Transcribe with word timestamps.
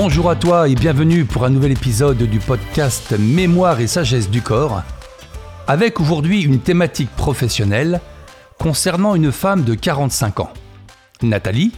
Bonjour 0.00 0.30
à 0.30 0.36
toi 0.36 0.68
et 0.68 0.76
bienvenue 0.76 1.24
pour 1.24 1.44
un 1.44 1.50
nouvel 1.50 1.72
épisode 1.72 2.18
du 2.18 2.38
podcast 2.38 3.16
Mémoire 3.18 3.80
et 3.80 3.88
sagesse 3.88 4.30
du 4.30 4.42
corps, 4.42 4.82
avec 5.66 5.98
aujourd'hui 5.98 6.42
une 6.42 6.60
thématique 6.60 7.10
professionnelle 7.16 8.00
concernant 8.60 9.16
une 9.16 9.32
femme 9.32 9.64
de 9.64 9.74
45 9.74 10.38
ans, 10.38 10.52
Nathalie. 11.22 11.72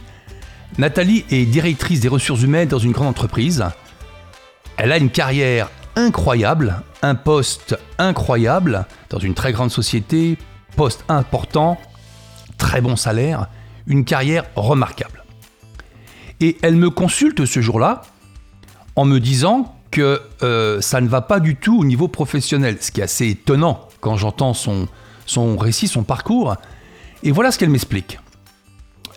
Nathalie 0.77 1.25
est 1.31 1.45
directrice 1.45 2.01
des 2.01 2.09
ressources 2.09 2.43
humaines 2.43 2.67
dans 2.67 2.77
une 2.77 2.91
grande 2.91 3.07
entreprise. 3.07 3.65
Elle 4.77 4.91
a 4.91 4.97
une 4.97 5.09
carrière 5.09 5.71
incroyable, 5.95 6.83
un 7.01 7.15
poste 7.15 7.75
incroyable 7.97 8.85
dans 9.09 9.17
une 9.17 9.33
très 9.33 9.51
grande 9.51 9.71
société, 9.71 10.37
poste 10.75 11.03
important, 11.09 11.79
très 12.59 12.81
bon 12.81 12.95
salaire, 12.95 13.47
une 13.87 14.05
carrière 14.05 14.43
remarquable. 14.55 15.20
Et 16.41 16.57
elle 16.63 16.75
me 16.75 16.89
consulte 16.89 17.45
ce 17.45 17.61
jour-là 17.61 18.01
en 18.95 19.05
me 19.05 19.19
disant 19.19 19.75
que 19.91 20.21
euh, 20.41 20.81
ça 20.81 20.99
ne 20.99 21.07
va 21.07 21.21
pas 21.21 21.39
du 21.39 21.55
tout 21.55 21.79
au 21.79 21.85
niveau 21.85 22.07
professionnel, 22.07 22.77
ce 22.81 22.91
qui 22.91 23.01
est 23.01 23.03
assez 23.03 23.29
étonnant 23.29 23.87
quand 23.99 24.17
j'entends 24.17 24.53
son, 24.53 24.87
récit, 25.57 25.87
son 25.87 26.03
parcours. 26.03 26.55
Et 27.23 27.31
voilà 27.31 27.51
ce 27.51 27.59
qu'elle 27.59 27.69
m'explique. 27.69 28.19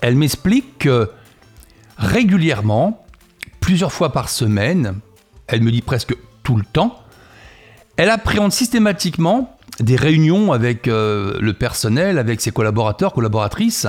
Elle 0.03 0.17
m'explique 0.17 0.79
que 0.79 1.11
régulièrement, 1.97 3.07
plusieurs 3.61 3.93
fois 3.93 4.13
par 4.13 4.29
semaine, 4.29 4.99
elle 5.47 5.63
me 5.63 5.71
dit 5.71 5.81
presque 5.81 6.15
tout 6.43 6.57
le 6.57 6.65
temps, 6.65 7.01
elle 7.97 8.11
appréhende 8.11 8.53
systématiquement 8.53 9.57
des 9.81 9.97
réunions 9.97 10.53
avec 10.53 10.89
euh, 10.89 11.39
le 11.41 11.53
personnel, 11.55 12.19
avec 12.19 12.41
ses 12.41 12.51
collaborateurs, 12.51 13.13
collaboratrices, 13.13 13.87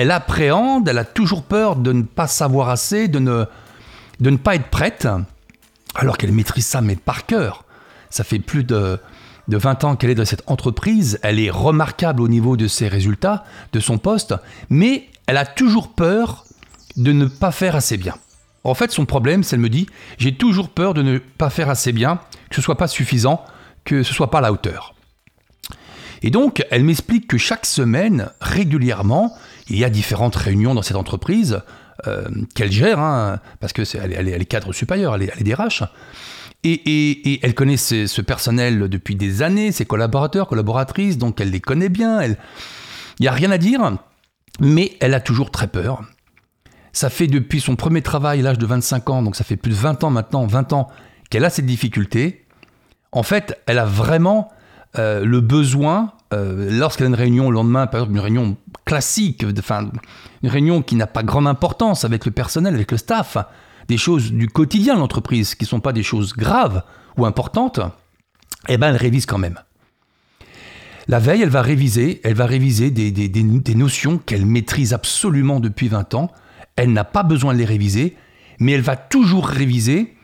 elle 0.00 0.12
appréhende, 0.12 0.88
elle 0.88 0.96
a 0.96 1.04
toujours 1.04 1.42
peur 1.42 1.76
de 1.76 1.92
ne 1.92 2.00
pas 2.00 2.26
savoir 2.26 2.70
assez, 2.70 3.06
de 3.06 3.18
ne, 3.18 3.44
de 4.18 4.30
ne 4.30 4.38
pas 4.38 4.54
être 4.54 4.70
prête, 4.70 5.06
alors 5.94 6.16
qu'elle 6.16 6.32
maîtrise 6.32 6.64
ça, 6.64 6.80
mais 6.80 6.96
par 6.96 7.26
cœur. 7.26 7.66
Ça 8.08 8.24
fait 8.24 8.38
plus 8.38 8.64
de, 8.64 8.98
de 9.48 9.56
20 9.58 9.84
ans 9.84 9.96
qu'elle 9.96 10.08
est 10.08 10.14
dans 10.14 10.24
cette 10.24 10.44
entreprise, 10.46 11.18
elle 11.22 11.38
est 11.38 11.50
remarquable 11.50 12.22
au 12.22 12.28
niveau 12.28 12.56
de 12.56 12.66
ses 12.66 12.88
résultats, 12.88 13.44
de 13.74 13.78
son 13.78 13.98
poste, 13.98 14.34
mais 14.70 15.06
elle 15.26 15.36
a 15.36 15.44
toujours 15.44 15.92
peur 15.92 16.46
de 16.96 17.12
ne 17.12 17.26
pas 17.26 17.52
faire 17.52 17.76
assez 17.76 17.98
bien. 17.98 18.14
En 18.64 18.72
fait, 18.72 18.92
son 18.92 19.04
problème, 19.04 19.42
c'est 19.42 19.56
elle 19.56 19.60
me 19.60 19.68
dit, 19.68 19.86
j'ai 20.16 20.34
toujours 20.34 20.70
peur 20.70 20.94
de 20.94 21.02
ne 21.02 21.18
pas 21.18 21.50
faire 21.50 21.68
assez 21.68 21.92
bien, 21.92 22.20
que 22.48 22.56
ce 22.56 22.62
soit 22.62 22.78
pas 22.78 22.88
suffisant, 22.88 23.44
que 23.84 24.02
ce 24.02 24.14
soit 24.14 24.30
pas 24.30 24.38
à 24.38 24.40
la 24.40 24.52
hauteur. 24.52 24.94
Et 26.22 26.30
donc, 26.30 26.64
elle 26.70 26.84
m'explique 26.84 27.28
que 27.28 27.36
chaque 27.36 27.66
semaine, 27.66 28.30
régulièrement, 28.40 29.36
il 29.70 29.78
y 29.78 29.84
a 29.84 29.90
différentes 29.90 30.36
réunions 30.36 30.74
dans 30.74 30.82
cette 30.82 30.96
entreprise 30.96 31.62
euh, 32.06 32.28
qu'elle 32.54 32.72
gère, 32.72 32.98
hein, 32.98 33.40
parce 33.60 33.72
que 33.72 33.82
est, 33.82 33.94
elle, 33.94 34.28
est, 34.28 34.44
cadre 34.46 34.72
supérieur, 34.72 35.14
elle 35.14 35.22
est, 35.22 35.32
elle 35.34 35.40
est 35.40 35.54
DRH. 35.54 35.84
Et, 36.62 37.40
elle 37.42 37.54
connaît 37.54 37.78
ce, 37.78 38.20
personnel 38.20 38.88
depuis 38.88 39.16
des 39.16 39.42
années, 39.42 39.72
ses 39.72 39.86
collaborateurs, 39.86 40.46
collaboratrices, 40.46 41.16
donc 41.16 41.40
elle 41.40 41.50
les 41.50 41.60
connaît 41.60 41.88
bien. 41.88 42.22
Il 42.22 42.36
n'y 43.20 43.28
a 43.28 43.32
rien 43.32 43.50
à 43.50 43.58
dire, 43.58 43.96
mais 44.60 44.96
elle 45.00 45.14
a 45.14 45.20
toujours 45.20 45.50
très 45.50 45.68
peur. 45.68 46.02
Ça 46.92 47.08
fait 47.08 47.28
depuis 47.28 47.60
son 47.60 47.76
premier 47.76 48.02
travail, 48.02 48.42
l'âge 48.42 48.58
de 48.58 48.66
25 48.66 49.10
ans, 49.10 49.22
donc 49.22 49.36
ça 49.36 49.44
fait 49.44 49.56
plus 49.56 49.70
de 49.70 49.76
20 49.76 50.04
ans 50.04 50.10
maintenant, 50.10 50.46
20 50.46 50.72
ans, 50.72 50.88
qu'elle 51.30 51.44
a 51.44 51.50
cette 51.50 51.66
difficulté. 51.66 52.44
En 53.12 53.22
fait, 53.22 53.58
elle 53.66 53.78
a 53.78 53.86
vraiment 53.86 54.48
euh, 54.98 55.24
le 55.24 55.40
besoin, 55.40 56.12
euh, 56.32 56.70
lorsqu'elle 56.70 57.06
a 57.06 57.08
une 57.08 57.14
réunion 57.14 57.50
le 57.50 57.54
lendemain, 57.54 57.86
par 57.86 58.00
exemple 58.00 58.16
une 58.16 58.22
réunion 58.22 58.56
classique, 58.84 59.44
enfin, 59.58 59.90
une 60.42 60.48
réunion 60.48 60.82
qui 60.82 60.94
n'a 60.94 61.06
pas 61.06 61.22
grande 61.22 61.48
importance 61.48 62.04
avec 62.04 62.24
le 62.24 62.30
personnel, 62.30 62.74
avec 62.74 62.92
le 62.92 62.98
staff, 62.98 63.36
des 63.88 63.96
choses 63.96 64.32
du 64.32 64.48
quotidien 64.48 64.94
de 64.94 65.00
l'entreprise 65.00 65.54
qui 65.54 65.64
ne 65.64 65.68
sont 65.68 65.80
pas 65.80 65.92
des 65.92 66.02
choses 66.02 66.34
graves 66.34 66.82
ou 67.16 67.26
importantes, 67.26 67.80
eh 68.68 68.76
ben 68.76 68.90
elle 68.90 68.96
révise 68.96 69.26
quand 69.26 69.38
même. 69.38 69.58
La 71.08 71.18
veille, 71.18 71.42
elle 71.42 71.48
va 71.48 71.62
réviser, 71.62 72.20
elle 72.22 72.34
va 72.34 72.46
réviser 72.46 72.90
des, 72.90 73.10
des 73.10 73.74
notions 73.74 74.18
qu'elle 74.18 74.46
maîtrise 74.46 74.92
absolument 74.92 75.58
depuis 75.58 75.88
20 75.88 76.14
ans. 76.14 76.30
Elle 76.76 76.92
n'a 76.92 77.02
pas 77.04 77.24
besoin 77.24 77.52
de 77.52 77.58
les 77.58 77.64
réviser, 77.64 78.16
mais 78.60 78.72
elle 78.72 78.80
va 78.80 78.96
toujours 78.96 79.48
réviser 79.48 80.14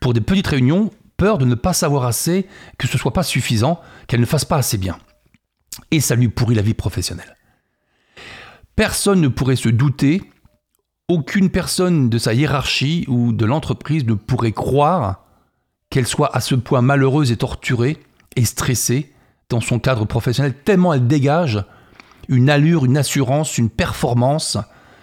pour 0.00 0.12
des 0.12 0.20
petites 0.20 0.48
réunions, 0.48 0.90
peur 1.16 1.38
de 1.38 1.46
ne 1.46 1.54
pas 1.54 1.72
savoir 1.72 2.04
assez, 2.04 2.46
que 2.76 2.86
ce 2.86 2.98
soit 2.98 3.14
pas 3.14 3.22
suffisant, 3.22 3.80
qu'elle 4.08 4.20
ne 4.20 4.26
fasse 4.26 4.44
pas 4.44 4.56
assez 4.56 4.76
bien. 4.76 4.98
Et 5.90 6.00
ça 6.00 6.14
lui 6.14 6.28
pourrit 6.28 6.54
la 6.54 6.62
vie 6.62 6.74
professionnelle. 6.74 7.36
Personne 8.74 9.20
ne 9.20 9.28
pourrait 9.28 9.56
se 9.56 9.68
douter, 9.68 10.22
aucune 11.08 11.50
personne 11.50 12.10
de 12.10 12.18
sa 12.18 12.34
hiérarchie 12.34 13.04
ou 13.08 13.32
de 13.32 13.46
l'entreprise 13.46 14.04
ne 14.04 14.14
pourrait 14.14 14.52
croire 14.52 15.24
qu'elle 15.90 16.06
soit 16.06 16.34
à 16.36 16.40
ce 16.40 16.54
point 16.54 16.82
malheureuse 16.82 17.30
et 17.30 17.36
torturée 17.36 17.98
et 18.34 18.44
stressée 18.44 19.14
dans 19.48 19.60
son 19.60 19.78
cadre 19.78 20.04
professionnel, 20.04 20.54
tellement 20.64 20.92
elle 20.92 21.06
dégage 21.06 21.64
une 22.28 22.50
allure, 22.50 22.84
une 22.84 22.96
assurance, 22.96 23.56
une 23.56 23.70
performance, 23.70 24.58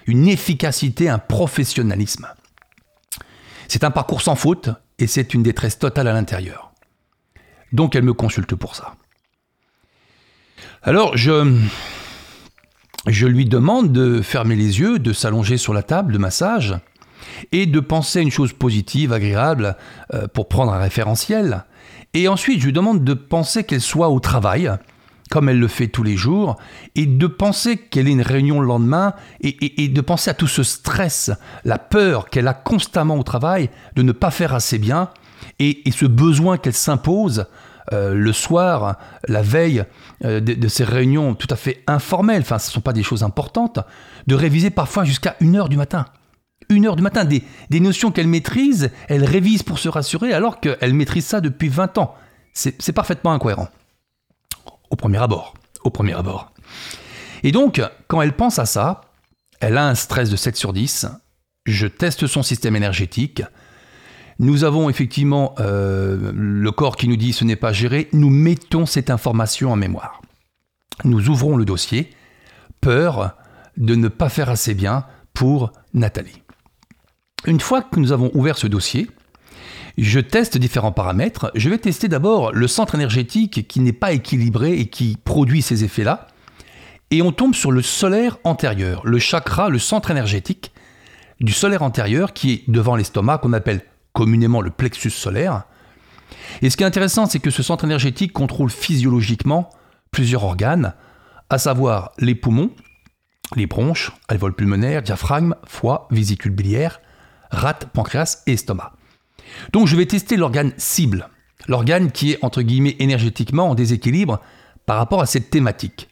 une 0.05 0.27
efficacité, 0.27 1.09
un 1.09 1.19
professionnalisme. 1.19 2.27
C'est 3.69 3.85
un 3.85 3.91
parcours 3.91 4.21
sans 4.21 4.35
faute 4.35 4.69
et 4.99 5.07
c'est 5.07 5.33
une 5.33 5.43
détresse 5.43 5.79
totale 5.79 6.09
à 6.09 6.13
l'intérieur. 6.13 6.73
Donc 7.71 7.95
elle 7.95 8.03
me 8.03 8.13
consulte 8.13 8.55
pour 8.55 8.75
ça. 8.75 8.95
Alors 10.85 11.15
je, 11.15 11.57
je 13.07 13.25
lui 13.25 13.45
demande 13.45 13.93
de 13.93 14.21
fermer 14.21 14.57
les 14.57 14.81
yeux, 14.81 14.99
de 14.99 15.13
s'allonger 15.13 15.55
sur 15.55 15.73
la 15.73 15.81
table 15.81 16.11
de 16.11 16.17
massage 16.17 16.75
et 17.53 17.65
de 17.65 17.79
penser 17.79 18.19
à 18.19 18.21
une 18.21 18.31
chose 18.31 18.51
positive, 18.51 19.13
agréable, 19.13 19.77
euh, 20.13 20.27
pour 20.27 20.49
prendre 20.49 20.73
un 20.73 20.79
référentiel. 20.79 21.63
Et 22.13 22.27
ensuite, 22.27 22.59
je 22.59 22.65
lui 22.65 22.73
demande 22.73 23.05
de 23.05 23.13
penser 23.13 23.63
qu'elle 23.63 23.79
soit 23.79 24.09
au 24.09 24.19
travail, 24.19 24.69
comme 25.31 25.47
elle 25.47 25.59
le 25.59 25.69
fait 25.69 25.87
tous 25.87 26.03
les 26.03 26.17
jours, 26.17 26.57
et 26.95 27.05
de 27.05 27.27
penser 27.27 27.77
qu'elle 27.77 28.09
ait 28.09 28.11
une 28.11 28.21
réunion 28.21 28.59
le 28.59 28.67
lendemain, 28.67 29.13
et, 29.39 29.87
de 29.87 30.01
penser 30.01 30.31
à 30.31 30.33
tout 30.33 30.47
ce 30.47 30.63
stress, 30.63 31.31
la 31.63 31.79
peur 31.79 32.29
qu'elle 32.29 32.49
a 32.49 32.53
constamment 32.53 33.17
au 33.17 33.23
travail 33.23 33.69
de 33.95 34.01
ne 34.01 34.11
pas 34.11 34.31
faire 34.31 34.53
assez 34.53 34.79
bien, 34.79 35.09
et 35.59 35.81
ce 35.91 36.05
besoin 36.05 36.57
qu'elle 36.57 36.73
s'impose 36.73 37.45
euh, 37.91 38.13
le 38.13 38.31
soir, 38.31 38.97
la 39.27 39.41
veille 39.41 39.83
euh, 40.23 40.39
de, 40.39 40.67
ces 40.67 40.83
réunions 40.83 41.35
tout 41.35 41.47
à 41.49 41.55
fait 41.55 41.83
informelles, 41.87 42.41
enfin 42.41 42.59
ce 42.59 42.69
ne 42.69 42.73
sont 42.73 42.81
pas 42.81 42.93
des 42.93 43.03
choses 43.03 43.23
importantes, 43.23 43.79
de 44.27 44.35
réviser 44.35 44.69
parfois 44.69 45.03
jusqu'à 45.03 45.35
1h 45.41 45.67
du 45.67 45.77
matin. 45.77 46.05
1h 46.69 46.95
du 46.95 47.01
matin, 47.01 47.25
des, 47.25 47.43
notions 47.79 48.11
qu'elle 48.11 48.27
maîtrise, 48.27 48.91
elle 49.09 49.25
révise 49.25 49.63
pour 49.63 49.79
se 49.79 49.89
rassurer 49.89 50.33
alors 50.33 50.61
qu'elle 50.61 50.93
maîtrise 50.93 51.25
ça 51.25 51.41
depuis 51.41 51.67
20 51.67 51.97
ans. 51.97 52.15
C'est 52.53 52.93
parfaitement 52.93 53.33
incohérent. 53.33 53.67
Au 54.89 54.95
premier 54.95 55.17
abord. 55.17 55.55
Au 55.83 55.89
premier 55.89 56.13
abord. 56.13 56.53
Et 57.41 57.51
donc, 57.51 57.81
quand 58.07 58.21
elle 58.21 58.33
pense 58.33 58.59
à 58.59 58.65
ça, 58.65 59.01
elle 59.59 59.77
a 59.77 59.87
un 59.87 59.95
stress 59.95 60.29
de 60.29 60.35
7 60.35 60.55
sur 60.55 60.71
10. 60.71 61.07
Je 61.65 61.87
teste 61.87 62.27
son 62.27 62.43
système 62.43 62.75
énergétique. 62.75 63.41
Nous 64.39 64.63
avons 64.63 64.89
effectivement 64.89 65.55
euh, 65.59 66.31
le 66.33 66.71
corps 66.71 66.95
qui 66.95 67.07
nous 67.07 67.17
dit 67.17 67.33
ce 67.33 67.43
n'est 67.43 67.55
pas 67.55 67.73
géré. 67.73 68.09
Nous 68.13 68.29
mettons 68.29 68.85
cette 68.85 69.09
information 69.09 69.71
en 69.71 69.75
mémoire. 69.75 70.21
Nous 71.03 71.29
ouvrons 71.29 71.57
le 71.57 71.65
dossier. 71.65 72.09
Peur 72.81 73.35
de 73.77 73.95
ne 73.95 74.07
pas 74.07 74.29
faire 74.29 74.49
assez 74.49 74.73
bien 74.73 75.05
pour 75.33 75.71
Nathalie. 75.93 76.41
Une 77.45 77.59
fois 77.59 77.81
que 77.81 77.99
nous 77.99 78.11
avons 78.11 78.31
ouvert 78.33 78.57
ce 78.57 78.67
dossier, 78.67 79.09
je 79.97 80.19
teste 80.19 80.57
différents 80.57 80.91
paramètres. 80.91 81.51
Je 81.55 81.69
vais 81.69 81.77
tester 81.77 82.07
d'abord 82.07 82.51
le 82.51 82.67
centre 82.67 82.95
énergétique 82.95 83.67
qui 83.67 83.79
n'est 83.79 83.93
pas 83.93 84.11
équilibré 84.11 84.73
et 84.73 84.87
qui 84.87 85.17
produit 85.23 85.61
ces 85.61 85.83
effets-là. 85.83 86.27
Et 87.11 87.21
on 87.21 87.31
tombe 87.31 87.53
sur 87.53 87.71
le 87.71 87.81
solaire 87.81 88.37
antérieur, 88.43 89.01
le 89.05 89.19
chakra, 89.19 89.69
le 89.69 89.79
centre 89.79 90.09
énergétique 90.09 90.71
du 91.39 91.51
solaire 91.51 91.83
antérieur 91.83 92.33
qui 92.33 92.53
est 92.53 92.63
devant 92.69 92.95
l'estomac, 92.95 93.39
qu'on 93.39 93.53
appelle 93.53 93.81
communément 94.13 94.61
le 94.61 94.69
plexus 94.69 95.09
solaire. 95.09 95.63
Et 96.61 96.69
ce 96.69 96.77
qui 96.77 96.83
est 96.83 96.87
intéressant, 96.87 97.25
c'est 97.25 97.39
que 97.39 97.49
ce 97.49 97.63
centre 97.63 97.85
énergétique 97.85 98.33
contrôle 98.33 98.69
physiologiquement 98.69 99.69
plusieurs 100.11 100.43
organes, 100.43 100.93
à 101.49 101.57
savoir 101.57 102.11
les 102.19 102.35
poumons, 102.35 102.71
les 103.55 103.67
bronches, 103.67 104.11
alvéoles 104.27 104.55
pulmonaires, 104.55 105.01
diaphragme, 105.01 105.55
foie, 105.65 106.07
vésicule 106.11 106.51
biliaire, 106.51 107.01
rate, 107.51 107.87
pancréas 107.93 108.43
et 108.47 108.53
estomac. 108.53 108.93
Donc 109.71 109.87
je 109.87 109.95
vais 109.95 110.05
tester 110.05 110.37
l'organe 110.37 110.73
cible, 110.77 111.29
l'organe 111.67 112.11
qui 112.11 112.31
est 112.31 112.39
entre 112.43 112.61
guillemets 112.61 112.95
énergétiquement 112.99 113.69
en 113.69 113.75
déséquilibre 113.75 114.39
par 114.85 114.97
rapport 114.97 115.21
à 115.21 115.25
cette 115.25 115.49
thématique. 115.49 116.09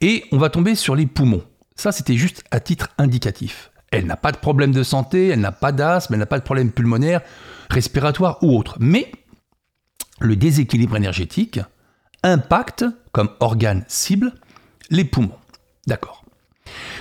Et 0.00 0.24
on 0.32 0.38
va 0.38 0.50
tomber 0.50 0.74
sur 0.74 0.94
les 0.94 1.06
poumons. 1.06 1.44
Ça, 1.74 1.92
c'était 1.92 2.16
juste 2.16 2.44
à 2.50 2.60
titre 2.60 2.88
indicatif. 2.98 3.70
Elle 3.90 4.06
n'a 4.06 4.16
pas 4.16 4.32
de 4.32 4.36
problème 4.36 4.72
de 4.72 4.82
santé, 4.82 5.28
elle 5.28 5.40
n'a 5.40 5.52
pas 5.52 5.72
d'asthme, 5.72 6.14
elle 6.14 6.20
n'a 6.20 6.26
pas 6.26 6.38
de 6.38 6.44
problème 6.44 6.70
pulmonaire, 6.70 7.20
respiratoire 7.70 8.38
ou 8.42 8.56
autre. 8.56 8.76
Mais 8.80 9.12
le 10.20 10.36
déséquilibre 10.36 10.96
énergétique 10.96 11.60
impacte, 12.22 12.84
comme 13.12 13.30
organe 13.40 13.84
cible, 13.88 14.32
les 14.90 15.04
poumons. 15.04 15.38
D'accord. 15.86 16.24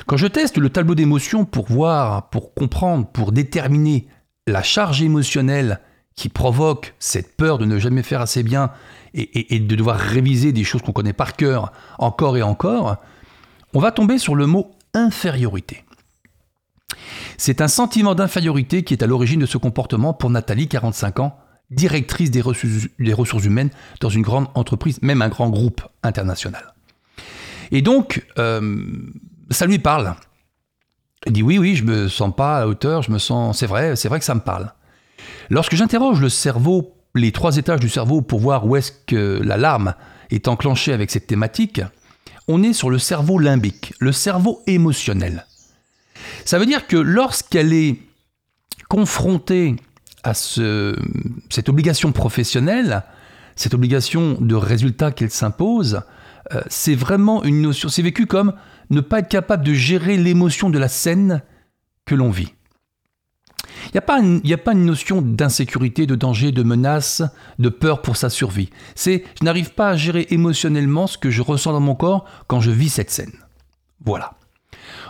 Quand 0.05 0.17
je 0.17 0.27
teste 0.27 0.57
le 0.57 0.69
tableau 0.69 0.95
d'émotions 0.95 1.45
pour 1.45 1.65
voir, 1.67 2.29
pour 2.29 2.53
comprendre, 2.53 3.07
pour 3.07 3.31
déterminer 3.31 4.07
la 4.47 4.61
charge 4.61 5.01
émotionnelle 5.01 5.79
qui 6.15 6.29
provoque 6.29 6.93
cette 6.99 7.35
peur 7.35 7.57
de 7.57 7.65
ne 7.65 7.79
jamais 7.79 8.03
faire 8.03 8.21
assez 8.21 8.43
bien 8.43 8.71
et, 9.13 9.59
de 9.59 9.75
devoir 9.75 9.97
réviser 9.97 10.51
des 10.51 10.63
choses 10.65 10.81
qu'on 10.81 10.91
connaît 10.91 11.13
par 11.13 11.35
cœur 11.35 11.71
encore 11.99 12.37
et 12.37 12.41
encore, 12.41 12.97
on 13.73 13.79
va 13.79 13.91
tomber 13.91 14.17
sur 14.17 14.35
le 14.35 14.45
mot 14.45 14.71
infériorité. 14.93 15.84
C'est 17.37 17.61
un 17.61 17.67
sentiment 17.67 18.15
d'infériorité 18.15 18.83
qui 18.83 18.93
est 18.93 19.03
à 19.03 19.07
l'origine 19.07 19.39
de 19.39 19.45
ce 19.45 19.57
comportement 19.57 20.13
pour 20.13 20.29
Nathalie, 20.29 20.67
45 20.67 21.19
ans, 21.19 21.37
directrice 21.71 22.31
des 22.31 22.41
ressources, 22.41 23.45
humaines 23.45 23.69
dans 23.99 24.09
une 24.09 24.21
grande 24.21 24.47
entreprise, 24.53 25.01
même 25.01 25.21
un 25.21 25.29
grand 25.29 25.49
groupe 25.49 25.81
international. 26.03 26.73
Et 27.71 27.81
donc, 27.81 28.25
euh, 28.37 28.85
ça 29.49 29.65
lui 29.65 29.79
parle. 29.79 30.15
Il 31.25 31.33
dit 31.33 31.43
oui, 31.43 31.57
oui, 31.57 31.75
je 31.75 31.83
me 31.83 32.07
sens 32.07 32.33
pas 32.35 32.57
à 32.57 32.59
la 32.61 32.67
hauteur, 32.67 33.01
je 33.01 33.11
me 33.11 33.17
sens, 33.17 33.57
c'est 33.57 33.65
vrai, 33.65 33.95
c'est 33.95 34.09
vrai 34.09 34.19
que 34.19 34.25
ça 34.25 34.35
me 34.35 34.41
parle. 34.41 34.71
Lorsque 35.49 35.75
j'interroge 35.75 36.21
le 36.21 36.29
cerveau, 36.29 36.95
les 37.15 37.31
trois 37.31 37.57
étages 37.57 37.79
du 37.79 37.89
cerveau 37.89 38.21
pour 38.21 38.39
voir 38.39 38.65
où 38.67 38.75
est-ce 38.75 38.91
que 38.91 39.41
l'alarme 39.43 39.95
est 40.29 40.47
enclenchée 40.47 40.93
avec 40.93 41.09
cette 41.09 41.27
thématique, 41.27 41.81
on 42.47 42.61
est 42.61 42.73
sur 42.73 42.89
le 42.89 42.99
cerveau 42.99 43.39
limbique, 43.39 43.93
le 43.99 44.11
cerveau 44.11 44.61
émotionnel. 44.67 45.45
Ça 46.45 46.59
veut 46.59 46.65
dire 46.65 46.87
que 46.87 46.95
lorsqu'elle 46.95 47.73
est 47.73 47.99
confrontée 48.87 49.75
à 50.23 50.33
cette 50.33 51.69
obligation 51.69 52.11
professionnelle, 52.11 53.03
cette 53.55 53.73
obligation 53.73 54.37
de 54.39 54.55
résultat 54.55 55.11
qu'elle 55.11 55.31
s'impose, 55.31 56.01
euh, 56.53 56.61
c'est 56.67 56.95
vraiment 56.95 57.43
une 57.43 57.61
notion, 57.61 57.89
c'est 57.89 58.01
vécu 58.01 58.27
comme 58.27 58.53
ne 58.91 59.01
pas 59.01 59.19
être 59.19 59.27
capable 59.27 59.63
de 59.63 59.73
gérer 59.73 60.17
l'émotion 60.17 60.69
de 60.69 60.77
la 60.77 60.87
scène 60.87 61.41
que 62.05 62.13
l'on 62.13 62.29
vit. 62.29 62.53
Il 63.87 63.91
n'y 64.43 64.51
a, 64.53 64.55
a 64.55 64.57
pas 64.57 64.73
une 64.73 64.85
notion 64.85 65.21
d'insécurité, 65.21 66.05
de 66.05 66.15
danger, 66.15 66.51
de 66.51 66.63
menace, 66.63 67.23
de 67.59 67.69
peur 67.69 68.01
pour 68.01 68.17
sa 68.17 68.29
survie. 68.29 68.69
C'est 68.93 69.23
je 69.39 69.45
n'arrive 69.45 69.73
pas 69.73 69.89
à 69.89 69.95
gérer 69.95 70.27
émotionnellement 70.29 71.07
ce 71.07 71.17
que 71.17 71.31
je 71.31 71.41
ressens 71.41 71.73
dans 71.73 71.79
mon 71.79 71.95
corps 71.95 72.25
quand 72.47 72.61
je 72.61 72.71
vis 72.71 72.89
cette 72.89 73.11
scène. 73.11 73.33
Voilà. 74.03 74.33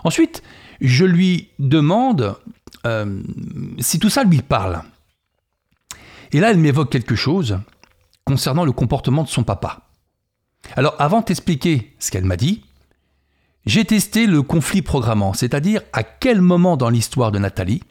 Ensuite, 0.03 0.41
je 0.81 1.05
lui 1.05 1.49
demande 1.59 2.35
euh, 2.85 3.21
si 3.79 3.99
tout 3.99 4.09
ça 4.09 4.23
lui 4.23 4.41
parle. 4.41 4.81
Et 6.31 6.39
là, 6.39 6.51
elle 6.51 6.57
m'évoque 6.57 6.91
quelque 6.91 7.15
chose 7.15 7.59
concernant 8.25 8.65
le 8.65 8.71
comportement 8.71 9.23
de 9.23 9.29
son 9.29 9.43
papa. 9.43 9.81
Alors, 10.75 10.95
avant 10.99 11.21
de 11.21 11.25
t'expliquer 11.25 11.93
ce 11.99 12.11
qu'elle 12.11 12.25
m'a 12.25 12.37
dit, 12.37 12.63
j'ai 13.65 13.85
testé 13.85 14.27
le 14.27 14.41
conflit 14.41 14.81
programmant, 14.81 15.33
c'est-à-dire 15.33 15.81
à 15.93 16.03
quel 16.03 16.41
moment 16.41 16.77
dans 16.77 16.89
l'histoire 16.89 17.31
de 17.31 17.39
Nathalie, 17.39 17.81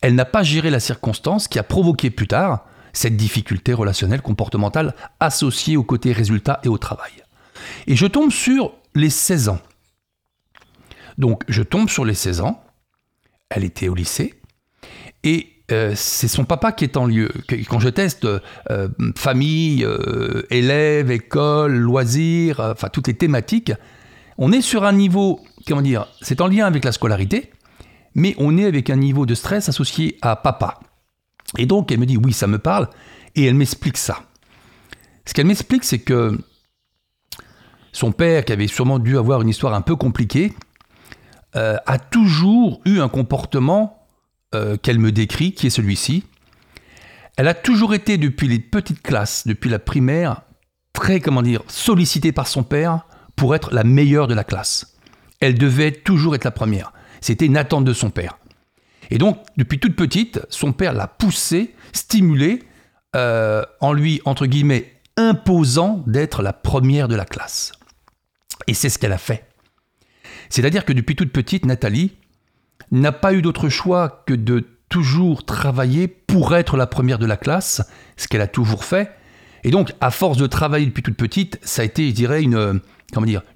elle 0.00 0.14
n'a 0.14 0.24
pas 0.24 0.42
géré 0.42 0.70
la 0.70 0.80
circonstance 0.80 1.48
qui 1.48 1.58
a 1.58 1.62
provoqué 1.62 2.10
plus 2.10 2.26
tard 2.26 2.66
cette 2.92 3.16
difficulté 3.16 3.72
relationnelle 3.72 4.20
comportementale 4.20 4.94
associée 5.20 5.76
au 5.76 5.84
côté 5.84 6.12
résultat 6.12 6.60
et 6.64 6.68
au 6.68 6.76
travail. 6.76 7.12
Et 7.86 7.96
je 7.96 8.06
tombe 8.06 8.30
sur 8.30 8.72
les 8.94 9.10
16 9.10 9.48
ans. 9.48 9.60
Donc 11.18 11.42
je 11.48 11.62
tombe 11.62 11.88
sur 11.88 12.04
les 12.04 12.14
16 12.14 12.40
ans, 12.40 12.62
elle 13.50 13.64
était 13.64 13.88
au 13.88 13.94
lycée, 13.94 14.34
et 15.24 15.48
euh, 15.70 15.92
c'est 15.94 16.28
son 16.28 16.44
papa 16.44 16.72
qui 16.72 16.84
est 16.84 16.96
en 16.96 17.06
lieu. 17.06 17.30
Quand 17.68 17.80
je 17.80 17.88
teste 17.88 18.26
euh, 18.26 18.88
famille, 19.16 19.84
euh, 19.84 20.42
élèves, 20.50 21.10
école, 21.10 21.74
loisirs, 21.76 22.60
enfin 22.60 22.88
toutes 22.88 23.06
les 23.06 23.14
thématiques, 23.14 23.72
on 24.38 24.52
est 24.52 24.60
sur 24.60 24.84
un 24.84 24.92
niveau, 24.92 25.40
comment 25.66 25.82
dire, 25.82 26.06
c'est 26.20 26.40
en 26.40 26.48
lien 26.48 26.66
avec 26.66 26.84
la 26.84 26.92
scolarité, 26.92 27.52
mais 28.14 28.34
on 28.38 28.58
est 28.58 28.64
avec 28.64 28.90
un 28.90 28.96
niveau 28.96 29.24
de 29.24 29.34
stress 29.34 29.68
associé 29.68 30.18
à 30.20 30.36
papa. 30.36 30.80
Et 31.58 31.66
donc 31.66 31.92
elle 31.92 32.00
me 32.00 32.06
dit 32.06 32.16
oui, 32.16 32.32
ça 32.32 32.46
me 32.46 32.58
parle, 32.58 32.88
et 33.34 33.44
elle 33.44 33.54
m'explique 33.54 33.96
ça. 33.96 34.22
Ce 35.24 35.34
qu'elle 35.34 35.46
m'explique, 35.46 35.84
c'est 35.84 36.00
que 36.00 36.38
son 37.92 38.10
père, 38.10 38.44
qui 38.44 38.52
avait 38.52 38.66
sûrement 38.66 38.98
dû 38.98 39.16
avoir 39.16 39.42
une 39.42 39.48
histoire 39.48 39.74
un 39.74 39.82
peu 39.82 39.96
compliquée, 39.96 40.52
a 41.54 41.98
toujours 41.98 42.80
eu 42.84 43.00
un 43.00 43.08
comportement 43.08 44.02
euh, 44.54 44.76
qu'elle 44.76 44.98
me 44.98 45.12
décrit, 45.12 45.52
qui 45.52 45.68
est 45.68 45.70
celui-ci. 45.70 46.24
Elle 47.38 47.48
a 47.48 47.54
toujours 47.54 47.94
été, 47.94 48.18
depuis 48.18 48.48
les 48.48 48.58
petites 48.58 49.00
classes, 49.00 49.46
depuis 49.46 49.70
la 49.70 49.78
primaire, 49.78 50.42
très, 50.92 51.20
comment 51.20 51.40
dire, 51.40 51.62
sollicitée 51.68 52.32
par 52.32 52.46
son 52.46 52.62
père 52.62 53.06
pour 53.34 53.54
être 53.54 53.72
la 53.72 53.82
meilleure 53.82 54.28
de 54.28 54.34
la 54.34 54.44
classe. 54.44 54.98
Elle 55.40 55.56
devait 55.56 55.90
toujours 55.90 56.34
être 56.34 56.44
la 56.44 56.50
première. 56.50 56.92
C'était 57.22 57.46
une 57.46 57.56
attente 57.56 57.86
de 57.86 57.94
son 57.94 58.10
père. 58.10 58.38
Et 59.10 59.16
donc, 59.16 59.38
depuis 59.56 59.80
toute 59.80 59.96
petite, 59.96 60.40
son 60.50 60.74
père 60.74 60.92
l'a 60.92 61.06
poussée, 61.06 61.74
stimulée, 61.94 62.62
euh, 63.16 63.64
en 63.80 63.94
lui, 63.94 64.20
entre 64.26 64.44
guillemets, 64.44 65.00
imposant 65.16 66.04
d'être 66.06 66.42
la 66.42 66.52
première 66.52 67.08
de 67.08 67.16
la 67.16 67.24
classe. 67.24 67.72
Et 68.66 68.74
c'est 68.74 68.90
ce 68.90 68.98
qu'elle 68.98 69.12
a 69.12 69.18
fait. 69.18 69.46
C'est-à-dire 70.52 70.84
que 70.84 70.92
depuis 70.92 71.16
toute 71.16 71.32
petite, 71.32 71.64
Nathalie, 71.64 72.12
n'a 72.90 73.10
pas 73.10 73.32
eu 73.32 73.40
d'autre 73.40 73.70
choix 73.70 74.22
que 74.26 74.34
de 74.34 74.68
toujours 74.90 75.46
travailler 75.46 76.08
pour 76.08 76.54
être 76.54 76.76
la 76.76 76.86
première 76.86 77.18
de 77.18 77.24
la 77.24 77.38
classe, 77.38 77.80
ce 78.18 78.28
qu'elle 78.28 78.42
a 78.42 78.46
toujours 78.46 78.84
fait. 78.84 79.10
Et 79.64 79.70
donc, 79.70 79.94
à 80.02 80.10
force 80.10 80.36
de 80.36 80.46
travailler 80.46 80.84
depuis 80.84 81.02
toute 81.02 81.16
petite, 81.16 81.58
ça 81.62 81.80
a 81.80 81.86
été, 81.86 82.06
je 82.06 82.12
dirais, 82.12 82.42
une, 82.42 82.82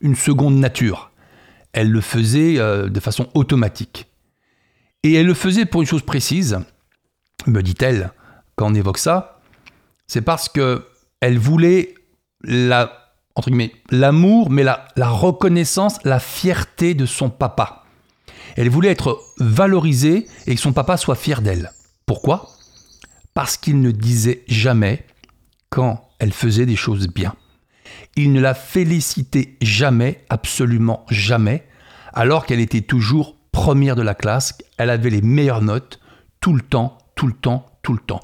une 0.01 0.17
seconde 0.17 0.57
nature. 0.57 1.11
Elle 1.75 1.91
le 1.91 2.01
faisait 2.01 2.59
euh, 2.59 2.89
de 2.89 2.99
façon 2.99 3.29
automatique. 3.35 4.07
Et 5.03 5.13
elle 5.13 5.27
le 5.27 5.35
faisait 5.35 5.67
pour 5.67 5.83
une 5.83 5.87
chose 5.87 6.01
précise, 6.01 6.61
me 7.47 7.63
dit-elle, 7.63 8.11
quand 8.55 8.71
on 8.71 8.75
évoque 8.75 8.97
ça, 8.97 9.43
c'est 10.07 10.23
parce 10.23 10.49
que 10.49 10.87
elle 11.21 11.39
voulait 11.39 11.93
la, 12.43 13.06
entre 13.37 13.51
guillemets, 13.51 13.73
l'amour, 13.91 14.51
mais 14.51 14.65
la, 14.65 14.87
reconnaissance, 14.97 15.99
la 16.05 16.19
fierté 16.19 16.95
de 16.95 17.05
son 17.05 17.29
papa. 17.29 17.85
Elle 18.57 18.71
voulait 18.71 18.91
être 18.91 19.21
valorisée 19.39 20.27
et 20.47 20.55
que 20.55 20.61
son 20.61 20.73
papa 20.73 20.97
soit 20.97 21.15
fier 21.15 21.43
d'elle. 21.43 21.71
Pourquoi? 22.07 22.49
Parce 23.35 23.59
qu'il 23.59 23.81
ne 23.83 23.91
disait 23.91 24.43
jamais 24.49 25.05
quand 25.69 26.09
elle 26.19 26.33
faisait 26.33 26.65
des 26.65 26.77
choses 26.77 27.09
bien. 27.09 27.35
Il 28.17 28.33
ne 28.33 28.41
la 28.41 28.55
félicitait 28.55 29.59
jamais, 29.61 30.25
absolument 30.31 31.05
jamais, 31.11 31.67
alors 32.15 32.47
qu'elle 32.47 32.61
était 32.61 32.81
toujours 32.81 33.37
première 33.53 33.97
de 33.97 34.03
la 34.03 34.15
classe, 34.15 34.57
elle 34.79 34.89
avait 34.89 35.11
les 35.11 35.21
meilleures 35.21 35.63
notes 35.63 36.01
tout 36.41 36.55
le 36.55 36.63
temps, 36.63 36.97
tout 37.15 37.27
le 37.27 37.35
temps, 37.35 37.67
tout 37.83 37.93
le 37.93 37.99
temps. 37.99 38.21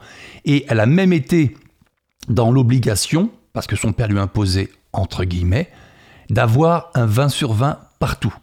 Et 0.47 0.65
elle 0.69 0.81
a 0.81 0.87
même 0.87 1.13
été 1.13 1.55
dans 2.29 2.51
l'obligation, 2.51 3.31
parce 3.53 3.67
que 3.67 3.77
son 3.77 3.93
père 3.93 4.09
lui 4.09 4.19
imposait, 4.19 4.71
entre 4.93 5.25
guillemets, 5.25 5.71
d'avoir 6.31 6.91
un 6.95 7.07
20 7.07 7.29
sur 7.29 7.53
20 7.53 7.79
partout. 7.99 8.35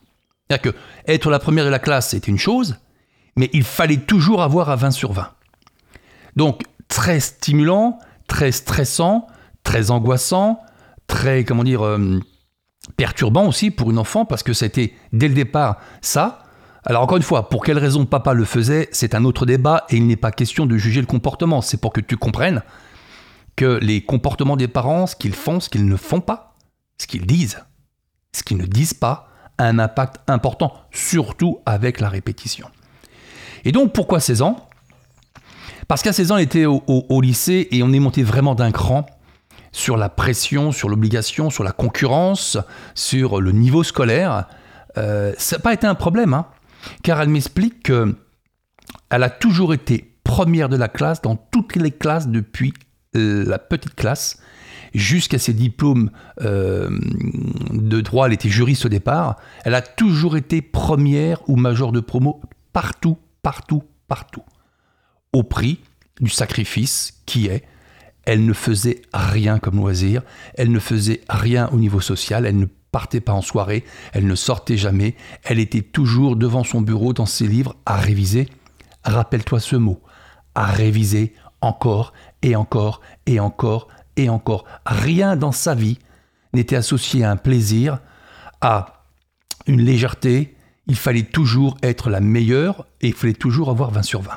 C'est-à-dire 0.48 0.72
que 0.72 0.78
être 1.08 1.30
la 1.30 1.40
première 1.40 1.66
de 1.66 1.70
la 1.70 1.80
classe, 1.80 2.10
c'était 2.10 2.32
une 2.32 2.40
chose, 2.40 2.78
mais 3.36 3.50
il 3.54 3.64
fallait 3.64 3.98
toujours 3.98 4.42
avoir 4.42 4.70
à 4.70 4.76
20 4.76 4.92
sur 4.92 5.14
20. 5.14 5.30
Donc, 6.36 6.64
très 6.88 7.20
stimulant, 7.20 8.00
très 8.28 8.52
stressant, 8.52 9.28
très 9.64 9.92
angoissant, 9.92 10.62
très, 11.08 11.44
comment 11.44 11.64
dire, 11.64 11.86
euh, 11.86 12.20
perturbant 12.98 13.48
aussi 13.48 13.72
pour 13.72 13.92
une 13.92 13.98
enfant, 13.98 14.26
parce 14.26 14.44
que 14.44 14.54
c'était 14.54 14.94
dès 15.14 15.28
le 15.28 15.34
départ 15.34 15.78
ça. 16.02 16.44
Alors 16.86 17.04
encore 17.04 17.18
une 17.18 17.24
fois, 17.24 17.50
pour 17.50 17.64
quelle 17.64 17.78
raison 17.78 18.06
papa 18.06 18.34
le 18.34 18.46
faisait, 18.46 18.88
c'est 18.92 19.14
un 19.14 19.26
autre 19.26 19.46
débat, 19.46 19.86
et 19.90 19.98
il 19.98 20.08
n'est 20.08 20.16
pas 20.16 20.32
question 20.32 20.66
de 20.66 20.78
juger 20.78 21.02
le 21.02 21.08
comportement, 21.08 21.62
c'est 21.62 21.78
pour 21.78 21.92
que 21.92 22.02
tu 22.02 22.18
comprennes 22.18 22.64
que 23.60 23.78
les 23.82 24.00
comportements 24.00 24.56
des 24.56 24.70
parents, 24.70 25.06
ce 25.06 25.18
qu'ils 25.18 25.36
font, 25.36 25.60
ce 25.60 25.68
qu'ils 25.68 25.86
ne 25.86 25.98
font 25.98 26.22
pas, 26.22 26.56
ce 26.98 27.08
qu'ils 27.08 27.26
disent, 27.26 27.62
ce 28.32 28.42
qu'ils 28.42 28.56
ne 28.56 28.66
disent 28.66 28.94
pas, 28.94 29.28
un 29.58 29.80
impact 29.80 30.22
important, 30.30 30.72
surtout 30.92 31.60
avec 31.66 32.00
la 32.00 32.08
répétition. 32.08 32.70
Et 33.66 33.74
donc 33.74 33.92
pourquoi 33.92 34.22
16 34.22 34.44
ans? 34.44 34.70
Parce 35.90 36.04
qu'à 36.04 36.14
16 36.14 36.32
ans, 36.32 36.38
elle 36.38 36.46
était 36.46 36.66
au, 36.66 37.22
lycée 37.22 37.68
et 37.72 37.84
on 37.84 37.92
est 37.92 38.00
monté 38.00 38.24
vraiment 38.24 38.56
d'un 38.56 38.72
cran 38.72 39.06
sur 39.74 39.98
la 39.98 40.08
pression, 40.08 40.72
sur 40.72 40.88
l'obligation, 40.88 41.50
sur 41.50 41.66
la 41.66 41.74
concurrence, 41.74 42.58
sur 42.96 43.42
le 43.42 43.52
niveau 43.52 43.84
scolaire. 43.84 44.48
Euh, 44.98 45.34
ça 45.38 45.58
n'a 45.58 45.62
pas 45.62 45.74
été 45.74 45.86
un 45.86 45.96
problème, 45.96 46.34
hein, 46.34 46.46
car 47.04 47.20
elle 47.20 47.28
m'explique 47.28 47.84
qu'elle 47.84 48.14
a 49.10 49.30
toujours 49.30 49.74
été 49.74 50.16
première 50.24 50.70
de 50.70 50.78
la 50.78 50.88
classe 50.88 51.22
dans 51.22 51.36
toutes 51.36 51.76
les 51.76 51.92
classes 51.92 52.30
depuis 52.30 52.74
la 53.14 53.60
petite 53.60 53.96
classe 53.96 54.38
jusqu'à 54.94 55.40
ses 55.40 55.54
diplômes 55.54 56.12
euh, 56.42 56.90
de 57.72 58.02
droit, 58.02 58.28
elle 58.28 58.34
était 58.34 58.50
juriste 58.50 58.86
au 58.86 58.90
départ, 58.90 59.38
elle 59.66 59.76
a 59.76 59.82
toujours 59.82 60.38
été 60.38 60.62
première 60.62 61.48
ou 61.48 61.56
major 61.56 61.92
de 61.92 62.00
promo 62.00 62.42
partout, 62.74 63.18
partout, 63.42 63.84
partout. 64.08 64.44
Au 65.34 65.44
prix 65.44 65.80
du 66.22 66.30
sacrifice 66.30 67.22
qui 67.26 67.48
est, 67.48 67.64
elle 68.26 68.46
ne 68.46 68.54
faisait 68.54 69.02
rien 69.14 69.60
comme 69.60 69.78
loisir, 69.78 70.22
elle 70.56 70.72
ne 70.72 70.80
faisait 70.80 71.22
rien 71.30 71.70
au 71.72 71.78
niveau 71.78 72.02
social, 72.02 72.46
elle 72.46 72.58
ne 72.58 72.68
partait 72.92 73.22
pas 73.22 73.34
en 73.34 73.42
soirée, 73.42 73.86
elle 74.14 74.28
ne 74.28 74.36
sortait 74.36 74.78
jamais, 74.78 75.16
elle 75.44 75.60
était 75.60 75.82
toujours 75.82 76.36
devant 76.36 76.64
son 76.64 76.82
bureau 76.82 77.14
dans 77.14 77.26
ses 77.26 77.48
livres 77.48 77.76
à 77.86 77.98
réviser. 77.98 78.50
Rappelle-toi 79.04 79.60
ce 79.60 79.76
mot, 79.76 80.02
à 80.56 80.66
réviser 80.66 81.34
encore 81.62 82.14
et 82.42 82.56
encore 82.56 83.02
et 83.26 83.40
encore 83.40 83.88
et 84.16 84.30
encore. 84.30 84.66
Rien 84.86 85.36
dans 85.36 85.52
sa 85.52 85.76
vie 85.76 86.00
n'était 86.54 86.76
associé 86.76 87.24
à 87.24 87.32
un 87.32 87.38
plaisir, 87.38 88.00
à 88.62 89.06
une 89.68 89.82
légèreté. 89.82 90.56
Il 90.88 90.96
fallait 90.96 91.24
toujours 91.24 91.78
être 91.84 92.10
la 92.10 92.20
meilleure 92.20 92.86
et 93.02 93.08
il 93.08 93.14
fallait 93.14 93.34
toujours 93.34 93.70
avoir 93.70 93.92
20 93.92 94.04
sur 94.04 94.22
20. 94.22 94.32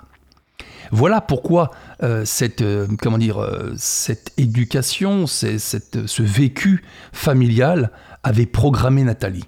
Voilà 0.91 1.23
pourquoi 1.23 1.71
euh, 2.03 2.27
cette, 2.27 2.61
euh, 2.61 2.87
comment 3.01 3.17
dire, 3.17 3.43
euh, 3.43 3.73
cette 3.79 4.33
éducation, 4.37 5.27
cette, 5.27 6.07
ce 6.07 6.23
vécu 6.23 6.85
familial 7.13 7.91
avait 8.23 8.47
programmé 8.47 9.03
Nathalie. 9.03 9.45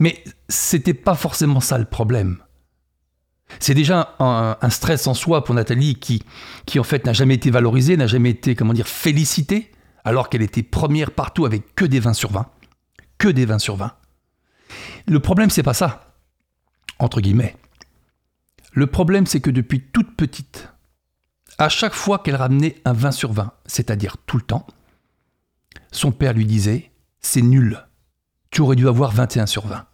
Mais 0.00 0.22
c'était 0.48 0.94
pas 0.94 1.14
forcément 1.14 1.60
ça 1.60 1.78
le 1.78 1.84
problème. 1.84 2.38
C'est 3.58 3.74
déjà 3.74 4.14
un, 4.18 4.70
stress 4.70 5.06
en 5.06 5.14
soi 5.14 5.44
pour 5.44 5.54
Nathalie 5.54 5.96
qui, 5.96 6.22
qui 6.66 6.78
en 6.78 6.84
fait 6.84 7.04
n'a 7.04 7.12
jamais 7.12 7.34
été 7.34 7.50
valorisée, 7.50 7.96
n'a 7.96 8.06
jamais 8.06 8.30
été, 8.30 8.54
comment 8.54 8.72
dire, 8.72 8.88
félicitée, 8.88 9.72
alors 10.04 10.28
qu'elle 10.28 10.42
était 10.42 10.62
première 10.62 11.10
partout 11.10 11.44
avec 11.44 11.74
que 11.74 11.84
des 11.84 12.00
20 12.00 12.14
sur 12.14 12.30
20. 12.30 12.46
Que 13.18 13.28
des 13.28 13.44
20 13.44 13.58
sur 13.58 13.76
20. 13.76 13.92
Le 15.06 15.20
problème, 15.20 15.50
c'est 15.50 15.62
pas 15.62 15.74
ça, 15.74 16.14
entre 16.98 17.20
guillemets. 17.20 17.56
Le 18.72 18.86
problème, 18.86 19.26
c'est 19.26 19.40
que 19.40 19.50
depuis 19.50 19.80
toute 19.80 20.16
petite, 20.16 20.68
à 21.58 21.68
chaque 21.68 21.94
fois 21.94 22.20
qu'elle 22.20 22.36
ramenait 22.36 22.76
un 22.84 22.92
20 22.92 23.12
sur 23.12 23.32
20, 23.32 23.52
c'est-à-dire 23.66 24.16
tout 24.26 24.36
le 24.36 24.42
temps, 24.42 24.66
son 25.92 26.12
père 26.12 26.32
lui 26.32 26.46
disait 26.46 26.90
C'est 27.20 27.42
nul, 27.42 27.84
tu 28.50 28.62
aurais 28.62 28.76
dû 28.76 28.88
avoir 28.88 29.10
21 29.10 29.46
sur 29.46 29.66
20. 29.66 29.86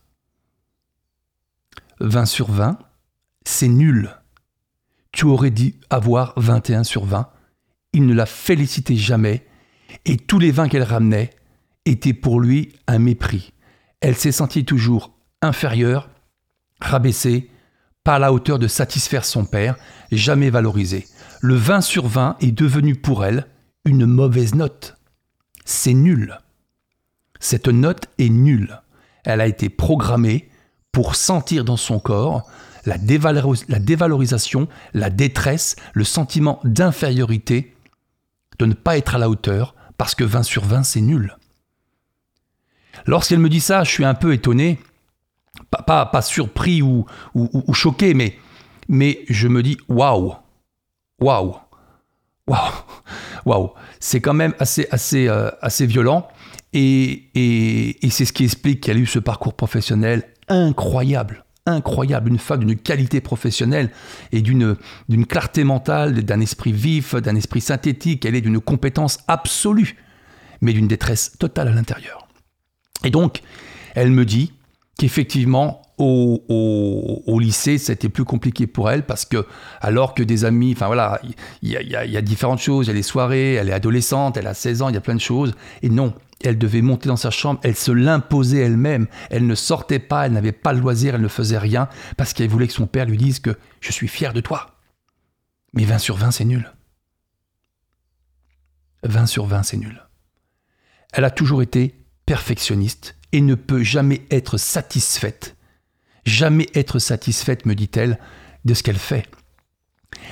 20 2.01 2.27
sur 2.27 2.51
20, 2.51 2.79
c'est 3.47 3.69
nul. 3.69 4.11
Tu 5.13 5.25
aurais 5.25 5.53
dû 5.53 5.77
avoir 5.89 6.35
21 6.37 6.83
sur 6.83 7.05
20. 7.05 7.31
Il 7.93 8.07
ne 8.07 8.13
la 8.13 8.27
félicitait 8.27 8.97
jamais, 8.97 9.47
et 10.05 10.17
tous 10.17 10.41
les 10.41 10.51
20 10.51 10.69
qu'elle 10.69 10.83
ramenait 10.83 11.31
étaient 11.87 12.13
pour 12.13 12.41
lui 12.41 12.73
un 12.89 12.99
mépris. 12.99 13.53
Elle 14.01 14.17
s'est 14.17 14.33
sentie 14.33 14.65
toujours 14.65 15.17
inférieure, 15.43 16.11
rabaissée, 16.81 17.49
pas 18.03 18.17
à 18.17 18.19
la 18.19 18.33
hauteur 18.33 18.59
de 18.59 18.67
satisfaire 18.67 19.25
son 19.25 19.45
père, 19.45 19.77
jamais 20.11 20.51
valorisée. 20.51 21.07
Le 21.41 21.55
20 21.55 21.81
sur 21.83 22.09
20 22.09 22.37
est 22.41 22.53
devenu 22.53 22.97
pour 22.97 23.25
elle 23.25 23.47
une 23.85 24.07
mauvaise 24.07 24.57
note. 24.57 24.97
C'est 25.65 25.95
nul. 25.95 26.37
Cette 27.39 27.69
note 27.69 28.09
est 28.19 28.29
nulle. 28.29 28.83
Elle 29.25 29.41
a 29.41 29.47
été 29.47 29.69
programmée 29.69 30.51
pour 30.91 31.15
sentir 31.15 31.65
dans 31.65 31.77
son 31.77 32.01
corps 32.01 32.49
la, 32.87 32.99
dévalorisation, 32.99 34.69
la 34.95 35.11
détresse, 35.11 35.77
le 35.93 36.05
sentiment 36.05 36.61
d'infériorité, 36.65 37.75
de 38.59 38.67
ne 38.67 38.75
pas 38.75 38.97
être 38.97 39.17
à 39.17 39.19
la 39.19 39.29
hauteur, 39.29 39.75
parce 39.99 40.15
que 40.15 40.25
20 40.25 40.43
sur 40.45 40.65
20, 40.65 40.85
c'est 40.85 41.01
nul. 41.01 41.37
Lorsqu'elle 43.07 43.41
me 43.41 43.49
dit 43.49 43.61
ça, 43.61 43.85
je 43.85 43.91
suis 43.91 44.05
un 44.05 44.15
peu 44.15 44.33
étonné, 44.33 44.79
pas, 45.87 46.23
surpris 46.23 46.81
ou, 46.83 47.07
choqué, 47.73 48.15
mais, 48.15 49.25
je 49.29 49.49
me 49.49 49.63
dis 49.63 49.77
waouh, 49.89 50.35
waouh, 51.21 51.57
waouh, 52.47 52.73
waouh. 53.45 53.71
C'est 54.01 54.21
quand 54.21 54.35
même 54.35 54.55
assez, 54.59 54.87
assez, 54.91 55.29
euh, 55.29 55.51
violent. 55.81 56.29
Et, 56.73 57.31
et, 57.35 58.07
et 58.07 58.11
c'est 58.11 58.25
ce 58.25 58.33
qui 58.33 58.45
explique 58.45 58.83
qu'elle 58.83 58.99
a 58.99 59.01
eu 59.01 59.07
ce 59.07 59.19
parcours 59.19 59.55
professionnel 59.55 60.25
incroyable 60.49 61.46
incroyable, 61.67 62.31
une 62.31 62.39
femme 62.39 62.61
d'une 62.61 62.77
qualité 62.77 63.21
professionnelle 63.21 63.91
et 64.33 64.41
d'une, 64.41 64.77
clarté 65.29 65.65
mentale, 65.65 66.25
d'un 66.25 66.41
esprit 66.41 66.73
vif, 66.73 67.15
d'un 67.15 67.37
esprit 67.37 67.61
synthétique, 67.61 68.25
elle 68.25 68.35
est 68.35 68.41
d'une 68.41 68.61
compétence 68.61 69.19
absolue, 69.29 69.97
mais 70.61 70.73
d'une 70.73 70.89
détresse 70.89 71.37
totale 71.39 71.69
à 71.69 71.73
l'intérieur. 71.73 72.27
Et 73.05 73.11
donc, 73.11 73.43
elle 73.95 74.11
me 74.11 74.25
dit 74.25 74.53
qu'effectivement, 74.99 75.83
au, 75.99 77.39
lycée, 77.41 77.79
c'était 77.79 78.09
plus 78.09 78.25
compliqué 78.25 78.67
pour 78.67 78.91
elle 78.91 79.05
parce 79.05 79.25
que, 79.25 79.47
alors 79.81 80.15
que 80.15 80.23
des 80.23 80.45
amis, 80.45 80.73
enfin 80.73 80.87
voilà, 80.87 81.21
il 81.63 81.71
y, 81.71 81.73
y 81.73 82.17
a, 82.17 82.23
différentes 82.23 82.59
choses, 82.59 82.87
il 82.87 82.89
y 82.89 82.93
a 82.93 82.95
les 82.95 83.03
soirées, 83.03 83.55
elle 83.55 83.69
est 83.69 83.75
adolescente, 83.75 84.37
elle 84.37 84.47
a 84.47 84.55
16 84.55 84.83
ans, 84.83 84.89
il 84.89 84.95
y 84.95 84.99
a 84.99 85.01
plein 85.01 85.15
de 85.15 85.21
choses. 85.21 85.55
Et 85.83 85.89
non, 85.89 86.15
elle 86.45 86.59
devait 86.59 86.83
monter 86.83 87.09
dans 87.09 87.17
sa 87.17 87.31
chambre, 87.31 87.61
elle 87.63 87.77
se 87.77 87.93
l'imposait 87.93 88.61
elle-même, 88.61 89.07
elle 89.31 89.47
ne 89.47 89.55
sortait 89.55 89.99
pas, 89.99 90.27
elle 90.27 90.33
n'avait 90.33 90.53
pas 90.53 90.73
le 90.73 90.81
loisir, 90.81 91.15
elle 91.15 91.23
ne 91.23 91.29
faisait 91.29 91.59
rien, 91.59 91.89
parce 92.17 92.33
qu'elle 92.33 92.49
voulait 92.49 92.67
que 92.67 92.73
son 92.73 92.87
père 92.87 93.07
lui 93.07 93.17
dise 93.17 93.41
que 93.41 93.57
je 93.81 93.93
suis 93.93 94.09
fier 94.09 94.33
de 94.33 94.41
toi. 94.41 94.79
Mais 95.73 95.85
20 95.85 95.99
sur 95.99 96.17
20, 96.17 96.31
c'est 96.31 96.45
nul. 96.45 96.73
20 99.03 99.27
sur 99.27 99.47
20, 99.47 99.63
c'est 99.63 99.77
nul. 99.77 100.03
Elle 101.13 101.25
a 101.25 101.31
toujours 101.31 101.63
été 101.63 101.95
perfectionniste 102.27 103.17
et 103.33 103.41
ne 103.41 103.55
peut 103.55 103.83
jamais 103.83 104.27
être 104.31 104.59
satisfaite. 104.59 105.56
Jamais 106.27 106.69
être 106.75 106.99
satisfaite, 106.99 107.65
me 107.65 107.75
dit-elle, 107.75 108.19
de 108.65 108.75
ce 108.75 108.83
qu'elle 108.83 108.99
fait. 108.99 109.27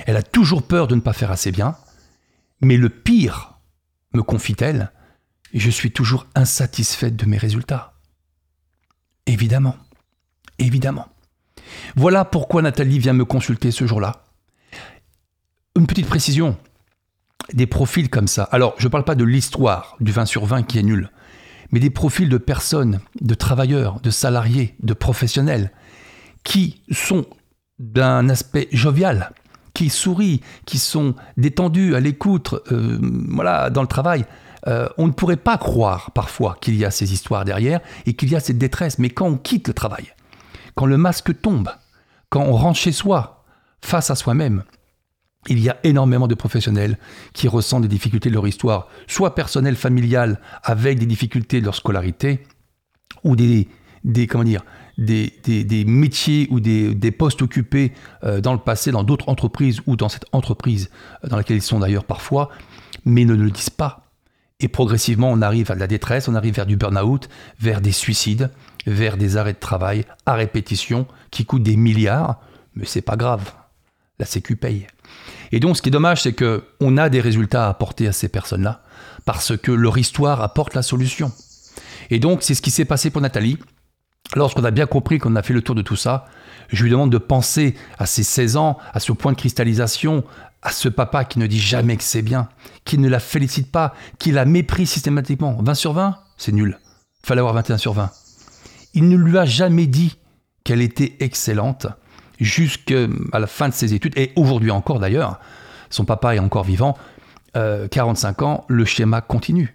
Elle 0.05 0.17
a 0.17 0.23
toujours 0.23 0.63
peur 0.63 0.87
de 0.87 0.95
ne 0.95 1.01
pas 1.01 1.13
faire 1.13 1.31
assez 1.31 1.51
bien, 1.51 1.77
mais 2.61 2.77
le 2.77 2.89
pire, 2.89 3.59
me 4.13 4.21
confie-t-elle, 4.21 4.91
et 5.53 5.59
je 5.59 5.69
suis 5.69 5.91
toujours 5.91 6.27
insatisfaite 6.35 7.15
de 7.15 7.25
mes 7.25 7.37
résultats. 7.37 7.93
Évidemment, 9.25 9.77
évidemment. 10.59 11.07
Voilà 11.95 12.25
pourquoi 12.25 12.61
Nathalie 12.61 12.99
vient 12.99 13.13
me 13.13 13.25
consulter 13.25 13.71
ce 13.71 13.87
jour-là. 13.87 14.23
Une 15.77 15.87
petite 15.87 16.07
précision, 16.07 16.57
des 17.53 17.67
profils 17.67 18.09
comme 18.09 18.27
ça. 18.27 18.43
Alors, 18.43 18.75
je 18.77 18.87
ne 18.87 18.91
parle 18.91 19.05
pas 19.05 19.15
de 19.15 19.23
l'histoire 19.23 19.95
du 20.01 20.11
20 20.11 20.25
sur 20.25 20.45
20 20.45 20.63
qui 20.63 20.77
est 20.77 20.83
nul, 20.83 21.09
mais 21.71 21.79
des 21.79 21.89
profils 21.89 22.29
de 22.29 22.37
personnes, 22.37 22.99
de 23.21 23.33
travailleurs, 23.33 23.99
de 24.01 24.09
salariés, 24.09 24.75
de 24.81 24.93
professionnels, 24.93 25.71
qui 26.45 26.81
sont 26.91 27.25
d'un 27.77 28.29
aspect 28.29 28.69
jovial, 28.71 29.31
qui 29.73 29.89
sourient, 29.89 30.39
qui 30.65 30.77
sont 30.77 31.15
détendus 31.35 31.95
à 31.95 31.99
l'écoute, 31.99 32.55
euh, 32.71 32.97
voilà, 33.27 33.69
dans 33.69 33.81
le 33.81 33.89
travail. 33.89 34.25
Euh, 34.67 34.87
on 34.97 35.07
ne 35.07 35.11
pourrait 35.11 35.35
pas 35.35 35.57
croire 35.57 36.11
parfois 36.11 36.57
qu'il 36.61 36.75
y 36.75 36.85
a 36.85 36.91
ces 36.91 37.11
histoires 37.11 37.43
derrière 37.43 37.81
et 38.05 38.13
qu'il 38.13 38.31
y 38.31 38.35
a 38.35 38.39
cette 38.39 38.57
détresse. 38.57 38.97
Mais 38.99 39.09
quand 39.09 39.27
on 39.27 39.37
quitte 39.37 39.67
le 39.67 39.73
travail, 39.73 40.13
quand 40.75 40.85
le 40.85 40.97
masque 40.97 41.39
tombe, 41.41 41.69
quand 42.29 42.43
on 42.43 42.53
rentre 42.53 42.79
chez 42.79 42.93
soi, 42.93 43.43
face 43.81 44.09
à 44.09 44.15
soi-même, 44.15 44.63
il 45.47 45.59
y 45.59 45.69
a 45.69 45.77
énormément 45.83 46.27
de 46.27 46.35
professionnels 46.35 46.97
qui 47.33 47.47
ressentent 47.47 47.83
des 47.83 47.87
difficultés 47.87 48.29
de 48.29 48.35
leur 48.35 48.47
histoire, 48.47 48.87
soit 49.07 49.35
personnelles, 49.35 49.75
familiales, 49.75 50.39
avec 50.63 50.97
des 50.97 51.05
difficultés 51.05 51.59
de 51.59 51.65
leur 51.65 51.75
scolarité, 51.75 52.43
ou 53.23 53.35
des, 53.35 53.67
des 54.03 54.25
comment 54.25 54.43
dire, 54.43 54.63
des, 54.97 55.85
métiers 55.85 56.47
ou 56.49 56.59
des, 56.59 57.11
postes 57.11 57.41
occupés 57.41 57.91
euh, 58.23 58.41
dans 58.41 58.53
le 58.53 58.59
passé 58.59 58.91
dans 58.91 59.03
d'autres 59.03 59.29
entreprises 59.29 59.81
ou 59.87 59.95
dans 59.95 60.09
cette 60.09 60.25
entreprise 60.31 60.89
euh, 61.23 61.27
dans 61.27 61.37
laquelle 61.37 61.57
ils 61.57 61.61
sont 61.61 61.79
d'ailleurs 61.79 62.05
parfois, 62.05 62.49
mais 63.05 63.25
ne 63.25 63.33
le 63.33 63.51
disent 63.51 63.69
pas 63.69 64.05
et 64.59 64.67
progressivement, 64.67 65.29
on 65.31 65.41
arrive 65.41 65.71
à 65.71 65.75
de 65.75 65.79
la 65.79 65.87
détresse, 65.87 66.27
on 66.27 66.35
arrive 66.35 66.55
vers 66.55 66.65
du 66.65 66.77
burn-out, 66.77 67.27
vers 67.59 67.81
des 67.81 67.91
suicides, 67.91 68.51
vers 68.87 69.17
des 69.17 69.37
arrêts 69.37 69.53
de 69.53 69.59
travail 69.59 70.05
à 70.25 70.33
répétition 70.33 71.07
qui 71.29 71.45
coûtent 71.45 71.63
des 71.63 71.75
milliards, 71.75 72.39
mais 72.73 72.85
c'est 72.85 73.01
pas 73.01 73.17
grave. 73.17 73.51
La 74.17 74.25
Sécu 74.25 74.55
paye. 74.55 74.87
Et 75.51 75.59
donc, 75.59 75.75
ce 75.75 75.81
qui 75.81 75.89
est 75.89 75.91
dommage, 75.91 76.21
c'est 76.23 76.33
que 76.33 76.63
on 76.79 76.97
a 76.97 77.09
des 77.09 77.19
résultats 77.19 77.65
à 77.65 77.69
apporter 77.69 78.07
à 78.07 78.13
ces 78.13 78.29
personnes-là 78.29 78.81
parce 79.25 79.57
que 79.57 79.71
leur 79.71 79.97
histoire 79.97 80.41
apporte 80.41 80.73
la 80.73 80.83
solution. 80.83 81.33
Et 82.09 82.19
donc, 82.19 82.41
c'est 82.41 82.55
ce 82.55 82.61
qui 82.61 82.71
s'est 82.71 82.85
passé 82.85 83.09
pour 83.09 83.21
Nathalie. 83.21 83.57
Lorsqu'on 84.35 84.63
a 84.65 84.71
bien 84.71 84.85
compris 84.85 85.17
qu'on 85.17 85.35
a 85.35 85.41
fait 85.41 85.53
le 85.53 85.61
tour 85.61 85.75
de 85.75 85.81
tout 85.81 85.95
ça, 85.95 86.25
je 86.69 86.83
lui 86.83 86.91
demande 86.91 87.11
de 87.11 87.17
penser 87.17 87.75
à 87.97 88.05
ses 88.05 88.23
16 88.23 88.57
ans, 88.57 88.77
à 88.93 88.99
ce 88.99 89.13
point 89.13 89.31
de 89.31 89.37
cristallisation, 89.37 90.23
à 90.61 90.71
ce 90.71 90.89
papa 90.89 91.23
qui 91.23 91.39
ne 91.39 91.47
dit 91.47 91.59
jamais 91.59 91.95
que 91.95 92.03
c'est 92.03 92.21
bien, 92.21 92.49
qui 92.83 92.97
ne 92.97 93.07
la 93.07 93.19
félicite 93.19 93.71
pas, 93.71 93.93
qui 94.19 94.31
la 94.31 94.45
méprise 94.45 94.89
systématiquement. 94.89 95.57
20 95.61 95.73
sur 95.73 95.93
20, 95.93 96.17
c'est 96.37 96.51
nul. 96.51 96.79
Fallait 97.23 97.39
avoir 97.39 97.53
21 97.53 97.77
sur 97.77 97.93
20. 97.93 98.11
Il 98.93 99.07
ne 99.07 99.15
lui 99.15 99.37
a 99.37 99.45
jamais 99.45 99.87
dit 99.87 100.17
qu'elle 100.63 100.81
était 100.81 101.15
excellente 101.19 101.87
jusqu'à 102.39 103.07
la 103.31 103.47
fin 103.47 103.69
de 103.69 103.73
ses 103.73 103.93
études, 103.93 104.17
et 104.17 104.33
aujourd'hui 104.35 104.71
encore 104.71 104.99
d'ailleurs, 104.99 105.39
son 105.89 106.03
papa 106.03 106.35
est 106.35 106.39
encore 106.39 106.65
vivant, 106.65 106.97
45 107.53 108.41
euh, 108.41 108.45
ans, 108.45 108.65
le 108.67 108.83
schéma 108.83 109.21
continue. 109.21 109.74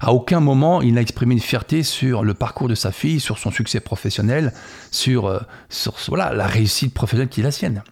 À 0.00 0.12
aucun 0.12 0.40
moment, 0.40 0.82
il 0.82 0.94
n'a 0.94 1.00
exprimé 1.00 1.34
une 1.34 1.40
fierté 1.40 1.82
sur 1.82 2.22
le 2.22 2.34
parcours 2.34 2.68
de 2.68 2.74
sa 2.74 2.92
fille, 2.92 3.20
sur 3.20 3.38
son 3.38 3.50
succès 3.50 3.80
professionnel, 3.80 4.52
sur, 4.90 5.26
euh, 5.26 5.40
sur 5.68 5.96
voilà, 6.08 6.32
la 6.32 6.46
réussite 6.46 6.94
professionnelle 6.94 7.28
qui 7.28 7.40
est 7.40 7.44
la 7.44 7.50
sienne. 7.50 7.82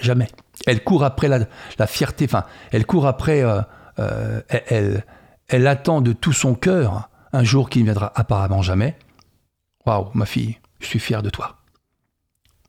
Jamais. 0.00 0.28
Elle 0.66 0.82
court 0.82 1.04
après 1.04 1.28
la, 1.28 1.86
fierté, 1.86 2.24
enfin, 2.24 2.44
elle 2.72 2.86
court 2.86 3.06
après, 3.06 3.42
euh, 3.42 3.60
euh, 3.98 4.40
elle, 4.48 5.04
elle, 5.48 5.66
attend 5.66 6.00
de 6.00 6.12
tout 6.12 6.32
son 6.32 6.54
cœur 6.54 7.08
un 7.32 7.44
jour 7.44 7.68
qui 7.70 7.80
ne 7.80 7.84
viendra 7.84 8.12
apparemment 8.14 8.62
jamais. 8.62 8.96
Waouh, 9.86 10.10
ma 10.14 10.26
fille, 10.26 10.58
je 10.80 10.86
suis 10.86 10.98
fier 10.98 11.22
de 11.22 11.30
toi. 11.30 11.56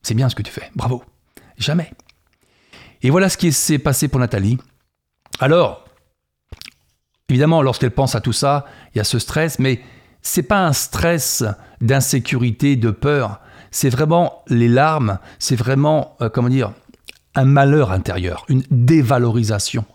C'est 0.02 0.14
bien 0.14 0.30
ce 0.30 0.36
que 0.36 0.42
tu 0.42 0.52
fais, 0.52 0.72
bravo. 0.76 1.04
Jamais. 1.58 1.92
Et 3.02 3.10
voilà 3.10 3.30
ce 3.30 3.38
qui 3.38 3.52
s'est 3.52 3.80
passé 3.80 4.08
pour 4.08 4.20
Nathalie. 4.20 4.58
Alors, 5.40 5.86
évidemment, 7.30 7.62
lorsqu'elle 7.62 7.92
pense 7.92 8.16
à 8.16 8.22
tout 8.22 8.34
ça, 8.34 8.66
il 8.94 8.98
y 8.98 9.02
a 9.02 9.04
ce 9.04 9.20
stress, 9.20 9.60
mais 9.60 9.82
c'est 10.22 10.44
pas 10.44 10.66
un 10.66 10.74
stress 10.74 11.44
d'insécurité, 11.82 12.76
de 12.76 12.92
peur. 12.92 13.40
C'est 13.72 13.90
vraiment 13.90 14.44
les 14.48 14.68
larmes, 14.68 15.20
c'est 15.38 15.56
vraiment, 15.56 16.16
euh, 16.22 16.30
comment 16.30 16.50
dire, 16.50 16.72
un 17.36 17.46
malheur 17.46 17.92
intérieur, 17.92 18.46
une 18.50 18.64
dévalorisation. 18.72 19.86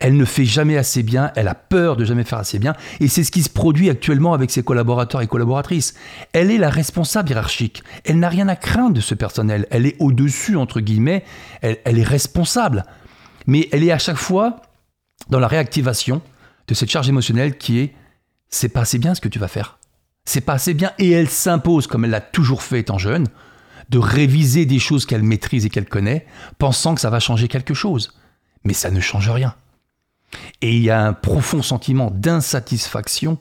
Elle 0.00 0.16
ne 0.16 0.24
fait 0.24 0.44
jamais 0.44 0.76
assez 0.76 1.02
bien, 1.02 1.32
elle 1.34 1.48
a 1.48 1.54
peur 1.54 1.96
de 1.96 2.04
jamais 2.04 2.24
faire 2.24 2.38
assez 2.38 2.58
bien, 2.58 2.74
et 3.00 3.08
c'est 3.08 3.24
ce 3.24 3.32
qui 3.32 3.42
se 3.42 3.48
produit 3.48 3.90
actuellement 3.90 4.34
avec 4.34 4.50
ses 4.50 4.62
collaborateurs 4.62 5.22
et 5.22 5.26
collaboratrices. 5.26 5.94
Elle 6.32 6.50
est 6.50 6.58
la 6.58 6.68
responsable 6.68 7.30
hiérarchique, 7.30 7.82
elle 8.04 8.18
n'a 8.18 8.28
rien 8.28 8.48
à 8.48 8.56
craindre 8.56 8.94
de 8.94 9.00
ce 9.00 9.14
personnel, 9.14 9.66
elle 9.70 9.86
est 9.86 9.96
au-dessus, 9.98 10.56
entre 10.56 10.80
guillemets, 10.80 11.24
elle, 11.62 11.78
elle 11.84 11.98
est 11.98 12.04
responsable, 12.04 12.84
mais 13.46 13.68
elle 13.72 13.82
est 13.82 13.92
à 13.92 13.98
chaque 13.98 14.16
fois 14.16 14.62
dans 15.30 15.40
la 15.40 15.48
réactivation 15.48 16.22
de 16.68 16.74
cette 16.74 16.90
charge 16.90 17.08
émotionnelle 17.08 17.58
qui 17.58 17.80
est 17.80 17.94
c'est 18.50 18.68
pas 18.68 18.82
assez 18.82 18.98
bien 18.98 19.14
ce 19.14 19.20
que 19.20 19.28
tu 19.28 19.38
vas 19.38 19.48
faire. 19.48 19.78
C'est 20.24 20.40
pas 20.42 20.54
assez 20.54 20.74
bien, 20.74 20.92
et 20.98 21.10
elle 21.10 21.28
s'impose, 21.28 21.86
comme 21.86 22.04
elle 22.04 22.10
l'a 22.10 22.20
toujours 22.20 22.62
fait 22.62 22.80
étant 22.80 22.98
jeune, 22.98 23.26
de 23.88 23.98
réviser 23.98 24.66
des 24.66 24.78
choses 24.78 25.06
qu'elle 25.06 25.22
maîtrise 25.22 25.64
et 25.64 25.70
qu'elle 25.70 25.88
connaît, 25.88 26.26
pensant 26.58 26.94
que 26.94 27.00
ça 27.00 27.10
va 27.10 27.20
changer 27.20 27.48
quelque 27.48 27.74
chose. 27.74 28.12
Mais 28.64 28.74
ça 28.74 28.90
ne 28.90 29.00
change 29.00 29.30
rien. 29.30 29.54
Et 30.60 30.76
il 30.76 30.82
y 30.82 30.90
a 30.90 31.02
un 31.02 31.14
profond 31.14 31.62
sentiment 31.62 32.10
d'insatisfaction. 32.10 33.38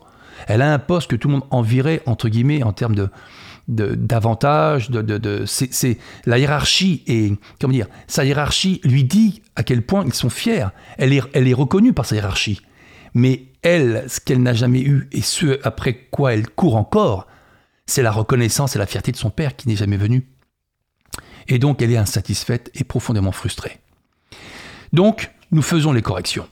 Elle 0.48 0.62
a 0.62 0.74
un 0.74 0.80
poste 0.80 1.10
que 1.10 1.18
tout 1.18 1.28
le 1.28 1.34
monde 1.34 1.48
envirait, 1.52 2.02
entre 2.06 2.30
guillemets, 2.30 2.64
en 2.64 2.72
termes 2.72 2.96
de, 2.96 3.10
d'avantages, 3.68 4.90
de, 4.90 5.02
de, 5.02 5.44
c'est, 5.46 5.98
la 6.26 6.40
hiérarchie 6.40 7.04
et 7.08 7.34
comment 7.60 7.74
dire, 7.74 7.88
sa 8.08 8.24
hiérarchie 8.24 8.80
lui 8.86 9.04
dit 9.04 9.42
à 9.58 9.64
quel 9.64 9.82
point 9.82 10.06
ils 10.06 10.14
sont 10.14 10.30
fiers. 10.30 10.68
Elle 10.98 11.12
est, 11.12 11.22
elle 11.34 11.48
est 11.50 11.54
reconnue 11.54 11.92
par 11.92 12.06
sa 12.06 12.16
hiérarchie. 12.16 12.62
Mais 13.14 13.48
elle, 13.62 14.06
ce 14.08 14.20
qu'elle 14.20 14.42
n'a 14.42 14.54
jamais 14.54 14.82
eu 14.82 15.08
et 15.12 15.22
ce 15.22 15.60
après 15.66 16.08
quoi 16.12 16.34
elle 16.34 16.48
court 16.50 16.76
encore, 16.76 17.28
c'est 17.86 18.02
la 18.02 18.12
reconnaissance 18.12 18.76
et 18.76 18.80
la 18.80 18.86
fierté 18.86 19.12
de 19.12 19.18
son 19.18 19.30
père 19.30 19.56
qui 19.56 19.68
n'est 19.68 19.76
jamais 19.76 19.98
venu. 19.98 20.28
Et 21.48 21.60
donc 21.60 21.82
elle 21.82 21.92
est 21.92 21.98
insatisfaite 21.98 22.70
et 22.76 22.84
profondément 22.84 23.32
frustrée. 23.32 23.80
Donc 24.94 25.32
nous 25.52 25.62
faisons 25.62 25.94
les 25.94 26.02
corrections. 26.02 26.48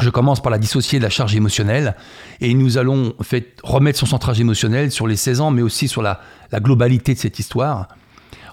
Je 0.00 0.10
commence 0.10 0.42
par 0.42 0.50
la 0.50 0.58
dissocier 0.58 0.98
de 0.98 1.04
la 1.04 1.10
charge 1.10 1.36
émotionnelle 1.36 1.94
et 2.40 2.52
nous 2.54 2.78
allons 2.78 3.14
remettre 3.62 3.98
son 3.98 4.06
centrage 4.06 4.40
émotionnel 4.40 4.90
sur 4.90 5.06
les 5.06 5.16
16 5.16 5.40
ans, 5.40 5.50
mais 5.50 5.62
aussi 5.62 5.86
sur 5.86 6.02
la, 6.02 6.20
globalité 6.54 7.14
de 7.14 7.18
cette 7.18 7.38
histoire. 7.38 7.88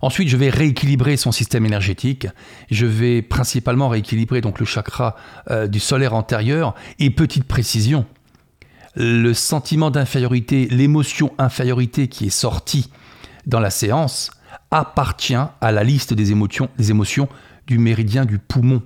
Ensuite, 0.01 0.29
je 0.29 0.37
vais 0.37 0.49
rééquilibrer 0.49 1.15
son 1.15 1.31
système 1.31 1.65
énergétique. 1.65 2.27
Je 2.71 2.85
vais 2.85 3.21
principalement 3.21 3.89
rééquilibrer 3.89 4.41
donc 4.41 4.59
le 4.59 4.65
chakra 4.65 5.15
euh, 5.49 5.67
du 5.67 5.79
solaire 5.79 6.13
antérieur 6.13 6.73
et 6.99 7.09
petite 7.11 7.43
précision. 7.43 8.05
Le 8.95 9.33
sentiment 9.33 9.91
d'infériorité, 9.91 10.67
l'émotion 10.69 11.33
infériorité 11.37 12.07
qui 12.07 12.27
est 12.27 12.31
sortie 12.31 12.89
dans 13.45 13.59
la 13.59 13.69
séance 13.69 14.31
appartient 14.71 15.35
à 15.35 15.71
la 15.71 15.83
liste 15.83 16.13
des 16.13 16.31
émotions, 16.31 16.69
des 16.77 16.91
émotions 16.91 17.29
du 17.67 17.77
méridien 17.77 18.25
du 18.25 18.39
poumon. 18.39 18.81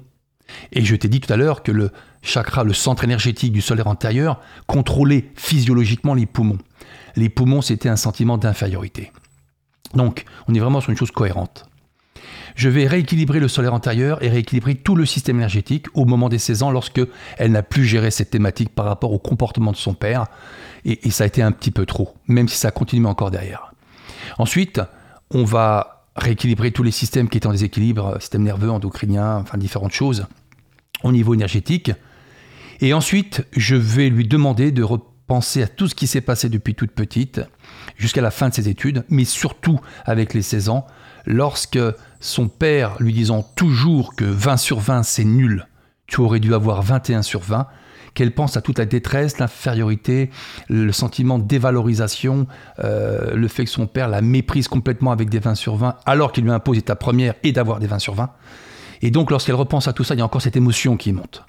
Et 0.73 0.83
je 0.83 0.95
t'ai 0.95 1.07
dit 1.07 1.21
tout 1.21 1.31
à 1.31 1.37
l'heure 1.37 1.63
que 1.63 1.71
le 1.71 1.91
chakra, 2.21 2.63
le 2.63 2.73
centre 2.73 3.03
énergétique 3.03 3.51
du 3.51 3.61
solaire 3.61 3.87
antérieur, 3.87 4.39
contrôlait 4.67 5.31
physiologiquement 5.35 6.13
les 6.13 6.25
poumons. 6.25 6.59
Les 7.15 7.29
poumons, 7.29 7.61
c'était 7.61 7.89
un 7.89 7.95
sentiment 7.95 8.37
d'infériorité. 8.37 9.11
Donc, 9.95 10.25
on 10.47 10.53
est 10.53 10.59
vraiment 10.59 10.81
sur 10.81 10.91
une 10.91 10.97
chose 10.97 11.11
cohérente. 11.11 11.65
Je 12.55 12.69
vais 12.69 12.87
rééquilibrer 12.87 13.39
le 13.39 13.49
solaire 13.49 13.73
antérieur 13.73 14.23
et 14.23 14.29
rééquilibrer 14.29 14.75
tout 14.75 14.95
le 14.95 15.05
système 15.05 15.37
énergétique 15.37 15.87
au 15.93 16.05
moment 16.05 16.29
des 16.29 16.37
16 16.37 16.63
ans 16.63 16.71
lorsque 16.71 17.01
elle 17.37 17.51
n'a 17.51 17.63
plus 17.63 17.83
géré 17.83 18.11
cette 18.11 18.29
thématique 18.29 18.73
par 18.73 18.85
rapport 18.85 19.11
au 19.11 19.19
comportement 19.19 19.71
de 19.71 19.77
son 19.77 19.93
père. 19.93 20.27
Et, 20.85 21.07
et 21.07 21.11
ça 21.11 21.25
a 21.25 21.27
été 21.27 21.41
un 21.41 21.51
petit 21.51 21.71
peu 21.71 21.85
trop, 21.85 22.15
même 22.27 22.47
si 22.47 22.57
ça 22.57 22.71
continue 22.71 23.05
encore 23.07 23.31
derrière. 23.31 23.73
Ensuite, 24.37 24.81
on 25.31 25.43
va 25.43 26.05
rééquilibrer 26.15 26.71
tous 26.71 26.83
les 26.83 26.91
systèmes 26.91 27.27
qui 27.27 27.37
étaient 27.37 27.47
en 27.47 27.51
déséquilibre, 27.51 28.17
système 28.21 28.43
nerveux, 28.43 28.71
endocrinien, 28.71 29.37
enfin 29.37 29.57
différentes 29.57 29.91
choses 29.91 30.25
au 31.03 31.11
niveau 31.11 31.33
énergétique. 31.33 31.91
Et 32.81 32.93
ensuite, 32.93 33.45
je 33.55 33.75
vais 33.75 34.09
lui 34.09 34.27
demander 34.27 34.71
de 34.71 34.83
repenser 34.83 35.63
à 35.63 35.67
tout 35.67 35.87
ce 35.87 35.95
qui 35.95 36.07
s'est 36.07 36.21
passé 36.21 36.49
depuis 36.49 36.75
toute 36.75 36.91
petite, 36.91 37.41
jusqu'à 37.95 38.21
la 38.21 38.31
fin 38.31 38.49
de 38.49 38.53
ses 38.53 38.69
études, 38.69 39.03
mais 39.09 39.25
surtout 39.25 39.79
avec 40.05 40.33
les 40.33 40.41
16 40.41 40.69
ans, 40.69 40.87
lorsque 41.25 41.79
son 42.19 42.47
père 42.47 42.95
lui 42.99 43.13
disant 43.13 43.43
toujours 43.55 44.15
que 44.15 44.25
20 44.25 44.57
sur 44.57 44.79
20 44.79 45.03
c'est 45.03 45.23
nul, 45.23 45.67
tu 46.07 46.21
aurais 46.21 46.39
dû 46.39 46.53
avoir 46.53 46.81
21 46.81 47.21
sur 47.21 47.41
20, 47.41 47.67
qu'elle 48.13 48.33
pense 48.33 48.55
à 48.57 48.61
toute 48.61 48.79
la 48.79 48.85
détresse, 48.85 49.39
l'infériorité, 49.39 50.29
le 50.69 50.91
sentiment 50.91 51.37
de 51.37 51.43
dévalorisation, 51.43 52.47
euh, 52.79 53.35
le 53.35 53.47
fait 53.47 53.65
que 53.65 53.69
son 53.69 53.87
père 53.87 54.07
la 54.07 54.21
méprise 54.21 54.67
complètement 54.67 55.11
avec 55.11 55.29
des 55.29 55.39
20 55.39 55.55
sur 55.55 55.75
20, 55.75 55.97
alors 56.05 56.31
qu'il 56.31 56.45
lui 56.45 56.51
impose 56.51 56.83
ta 56.83 56.95
première 56.95 57.35
et 57.43 57.51
d'avoir 57.51 57.79
des 57.79 57.87
20 57.87 57.99
sur 57.99 58.15
20. 58.15 58.31
Et 59.01 59.11
donc 59.11 59.31
lorsqu'elle 59.31 59.55
repense 59.55 59.87
à 59.87 59.93
tout 59.93 60.03
ça, 60.03 60.15
il 60.15 60.19
y 60.19 60.21
a 60.21 60.25
encore 60.25 60.41
cette 60.41 60.55
émotion 60.55 60.95
qui 60.97 61.11
monte 61.11 61.43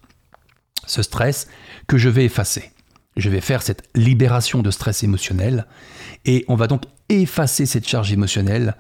ce 0.86 1.02
stress 1.02 1.48
que 1.86 1.98
je 1.98 2.08
vais 2.08 2.24
effacer. 2.24 2.70
Je 3.16 3.30
vais 3.30 3.40
faire 3.40 3.62
cette 3.62 3.88
libération 3.94 4.62
de 4.62 4.70
stress 4.70 5.02
émotionnel 5.02 5.66
et 6.26 6.44
on 6.48 6.56
va 6.56 6.66
donc 6.66 6.82
effacer 7.08 7.64
cette 7.64 7.88
charge 7.88 8.12
émotionnelle 8.12 8.74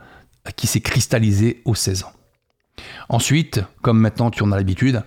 qui 0.56 0.66
s'est 0.66 0.80
cristallisée 0.80 1.62
aux 1.64 1.74
16 1.74 2.04
ans. 2.04 2.12
Ensuite, 3.08 3.62
comme 3.80 3.98
maintenant 3.98 4.30
tu 4.30 4.42
en 4.42 4.52
as 4.52 4.56
l'habitude, 4.56 5.02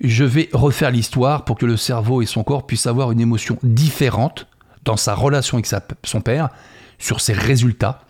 je 0.00 0.24
vais 0.24 0.48
refaire 0.52 0.90
l'histoire 0.90 1.44
pour 1.44 1.58
que 1.58 1.66
le 1.66 1.76
cerveau 1.76 2.22
et 2.22 2.26
son 2.26 2.44
corps 2.44 2.66
puissent 2.66 2.86
avoir 2.86 3.10
une 3.10 3.20
émotion 3.20 3.58
différente 3.62 4.46
dans 4.84 4.96
sa 4.96 5.14
relation 5.14 5.58
avec 5.58 5.68
son 6.04 6.20
père, 6.20 6.50
sur 6.98 7.20
ses 7.20 7.32
résultats, 7.32 8.02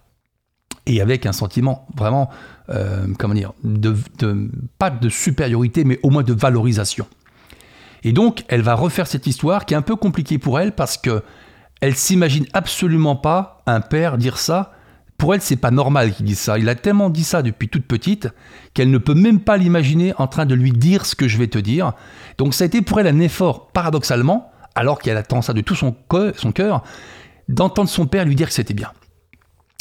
et 0.86 1.00
avec 1.00 1.26
un 1.26 1.32
sentiment 1.32 1.86
vraiment, 1.96 2.30
euh, 2.68 3.06
comment 3.18 3.34
dire, 3.34 3.52
pas 4.78 4.90
de 4.90 5.08
supériorité, 5.08 5.84
mais 5.84 5.98
au 6.02 6.10
moins 6.10 6.22
de 6.22 6.32
valorisation. 6.32 7.06
Et 8.02 8.12
donc, 8.12 8.44
elle 8.48 8.62
va 8.62 8.74
refaire 8.74 9.06
cette 9.06 9.26
histoire 9.26 9.66
qui 9.66 9.74
est 9.74 9.76
un 9.76 9.82
peu 9.82 9.96
compliquée 9.96 10.38
pour 10.38 10.58
elle 10.58 10.72
parce 10.72 10.96
que 10.96 11.22
elle 11.80 11.96
s'imagine 11.96 12.46
absolument 12.52 13.16
pas 13.16 13.62
un 13.66 13.80
père 13.80 14.18
dire 14.18 14.38
ça. 14.38 14.72
Pour 15.16 15.34
elle, 15.34 15.42
c'est 15.42 15.56
pas 15.56 15.70
normal 15.70 16.12
qu'il 16.12 16.26
dise 16.26 16.38
ça. 16.38 16.58
Il 16.58 16.68
a 16.68 16.74
tellement 16.74 17.10
dit 17.10 17.24
ça 17.24 17.42
depuis 17.42 17.68
toute 17.68 17.86
petite 17.86 18.28
qu'elle 18.72 18.90
ne 18.90 18.98
peut 18.98 19.14
même 19.14 19.40
pas 19.40 19.56
l'imaginer 19.56 20.14
en 20.16 20.26
train 20.26 20.46
de 20.46 20.54
lui 20.54 20.72
dire 20.72 21.04
ce 21.04 21.14
que 21.14 21.28
je 21.28 21.36
vais 21.36 21.48
te 21.48 21.58
dire. 21.58 21.92
Donc, 22.38 22.54
ça 22.54 22.64
a 22.64 22.66
été 22.66 22.80
pour 22.80 23.00
elle 23.00 23.06
un 23.06 23.20
effort, 23.20 23.68
paradoxalement, 23.68 24.50
alors 24.74 24.98
qu'elle 24.98 25.16
attend 25.16 25.42
ça 25.42 25.52
de 25.52 25.60
tout 25.60 25.74
son 25.74 25.92
cœur, 26.52 26.84
d'entendre 27.48 27.90
son 27.90 28.06
père 28.06 28.24
lui 28.24 28.34
dire 28.34 28.48
que 28.48 28.54
c'était 28.54 28.74
bien. 28.74 28.92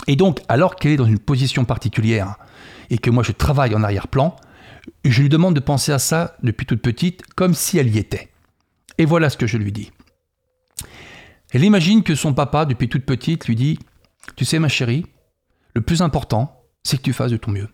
Et 0.07 0.15
donc, 0.15 0.41
alors 0.49 0.75
qu'elle 0.75 0.93
est 0.93 0.97
dans 0.97 1.05
une 1.05 1.19
position 1.19 1.65
particulière 1.65 2.35
et 2.89 2.97
que 2.97 3.09
moi 3.09 3.23
je 3.23 3.31
travaille 3.31 3.75
en 3.75 3.83
arrière-plan, 3.83 4.35
je 5.05 5.21
lui 5.21 5.29
demande 5.29 5.53
de 5.53 5.59
penser 5.59 5.91
à 5.91 5.99
ça 5.99 6.35
depuis 6.41 6.65
toute 6.65 6.81
petite, 6.81 7.21
comme 7.35 7.53
si 7.53 7.77
elle 7.77 7.93
y 7.93 7.97
était. 7.97 8.29
Et 8.97 9.05
voilà 9.05 9.29
ce 9.29 9.37
que 9.37 9.47
je 9.47 9.57
lui 9.57 9.71
dis. 9.71 9.91
Elle 11.51 11.63
imagine 11.63 12.03
que 12.03 12.15
son 12.15 12.33
papa, 12.33 12.65
depuis 12.65 12.89
toute 12.89 13.05
petite, 13.05 13.47
lui 13.47 13.55
dit 13.55 13.79
Tu 14.35 14.45
sais, 14.45 14.59
ma 14.59 14.67
chérie, 14.67 15.05
le 15.73 15.81
plus 15.81 16.01
important, 16.01 16.63
c'est 16.83 16.97
que 16.97 17.01
tu 17.01 17.13
fasses 17.13 17.31
de 17.31 17.37
ton 17.37 17.51
mieux. 17.51 17.69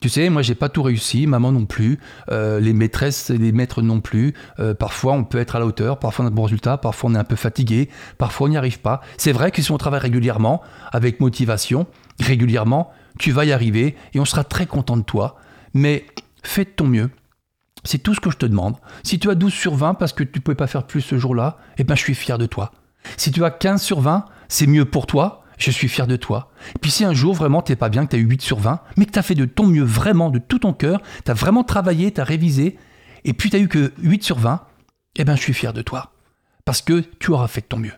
Tu 0.00 0.08
sais, 0.08 0.30
moi, 0.30 0.42
j'ai 0.42 0.56
pas 0.56 0.68
tout 0.68 0.82
réussi, 0.82 1.28
maman 1.28 1.52
non 1.52 1.64
plus, 1.64 2.00
euh, 2.30 2.58
les 2.58 2.72
maîtresses 2.72 3.30
et 3.30 3.38
les 3.38 3.52
maîtres 3.52 3.82
non 3.82 4.00
plus. 4.00 4.34
Euh, 4.58 4.74
parfois, 4.74 5.12
on 5.12 5.22
peut 5.22 5.38
être 5.38 5.54
à 5.54 5.60
la 5.60 5.66
hauteur, 5.66 6.00
parfois 6.00 6.24
on 6.24 6.28
a 6.28 6.30
de 6.30 6.34
bons 6.34 6.42
résultats, 6.44 6.76
parfois 6.76 7.10
on 7.10 7.14
est 7.14 7.18
un 7.18 7.24
peu 7.24 7.36
fatigué, 7.36 7.88
parfois 8.18 8.48
on 8.48 8.50
n'y 8.50 8.56
arrive 8.56 8.80
pas. 8.80 9.00
C'est 9.16 9.30
vrai 9.30 9.52
que 9.52 9.62
si 9.62 9.70
on 9.70 9.78
travaille 9.78 10.00
régulièrement, 10.00 10.60
avec 10.90 11.20
motivation, 11.20 11.86
régulièrement, 12.18 12.90
tu 13.18 13.30
vas 13.30 13.44
y 13.44 13.52
arriver 13.52 13.94
et 14.12 14.18
on 14.18 14.24
sera 14.24 14.42
très 14.42 14.66
content 14.66 14.96
de 14.96 15.02
toi 15.02 15.36
mais 15.74 16.04
fais 16.42 16.64
de 16.64 16.70
ton 16.70 16.86
mieux. 16.86 17.10
C'est 17.84 17.98
tout 17.98 18.14
ce 18.14 18.20
que 18.20 18.30
je 18.30 18.36
te 18.36 18.46
demande. 18.46 18.76
Si 19.02 19.18
tu 19.18 19.30
as 19.30 19.34
12 19.34 19.52
sur 19.52 19.74
20 19.74 19.94
parce 19.94 20.12
que 20.12 20.22
tu 20.22 20.38
ne 20.38 20.42
pouvais 20.42 20.54
pas 20.54 20.66
faire 20.66 20.86
plus 20.86 21.00
ce 21.00 21.18
jour-là, 21.18 21.58
eh 21.78 21.84
ben 21.84 21.94
je 21.94 22.00
suis 22.00 22.14
fier 22.14 22.38
de 22.38 22.46
toi. 22.46 22.72
Si 23.16 23.32
tu 23.32 23.44
as 23.44 23.50
15 23.50 23.82
sur 23.82 24.00
20, 24.00 24.26
c'est 24.48 24.66
mieux 24.66 24.84
pour 24.84 25.06
toi, 25.06 25.44
je 25.58 25.70
suis 25.70 25.88
fier 25.88 26.06
de 26.06 26.16
toi. 26.16 26.50
Puis 26.80 26.90
si 26.90 27.04
un 27.04 27.12
jour 27.12 27.34
vraiment 27.34 27.62
t'es 27.62 27.76
pas 27.76 27.88
bien, 27.88 28.04
que 28.04 28.10
tu 28.10 28.16
as 28.16 28.18
eu 28.20 28.26
8 28.26 28.42
sur 28.42 28.58
20, 28.58 28.80
mais 28.96 29.06
que 29.06 29.12
tu 29.12 29.18
as 29.18 29.22
fait 29.22 29.34
de 29.34 29.44
ton 29.44 29.66
mieux 29.66 29.84
vraiment, 29.84 30.30
de 30.30 30.38
tout 30.38 30.60
ton 30.60 30.72
cœur, 30.72 31.00
tu 31.24 31.30
as 31.30 31.34
vraiment 31.34 31.64
travaillé, 31.64 32.12
tu 32.12 32.20
as 32.20 32.24
révisé, 32.24 32.78
et 33.24 33.32
puis 33.32 33.50
tu 33.50 33.56
as 33.56 33.60
eu 33.60 33.68
que 33.68 33.92
8 33.98 34.22
sur 34.22 34.38
20, 34.38 34.64
eh 35.16 35.24
ben 35.24 35.36
je 35.36 35.42
suis 35.42 35.54
fier 35.54 35.72
de 35.72 35.82
toi. 35.82 36.12
Parce 36.64 36.82
que 36.82 37.00
tu 37.18 37.32
auras 37.32 37.48
fait 37.48 37.62
de 37.62 37.66
ton 37.66 37.78
mieux. 37.78 37.92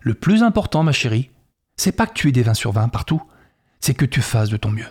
Le 0.00 0.14
plus 0.14 0.42
important, 0.42 0.82
ma 0.82 0.92
chérie, 0.92 1.30
c'est 1.76 1.92
pas 1.92 2.06
que 2.06 2.14
tu 2.14 2.28
aies 2.28 2.32
des 2.32 2.42
20 2.42 2.54
sur 2.54 2.72
20 2.72 2.88
partout, 2.88 3.22
c'est 3.80 3.94
que 3.94 4.04
tu 4.04 4.20
fasses 4.20 4.50
de 4.50 4.56
ton 4.56 4.70
mieux. 4.70 4.86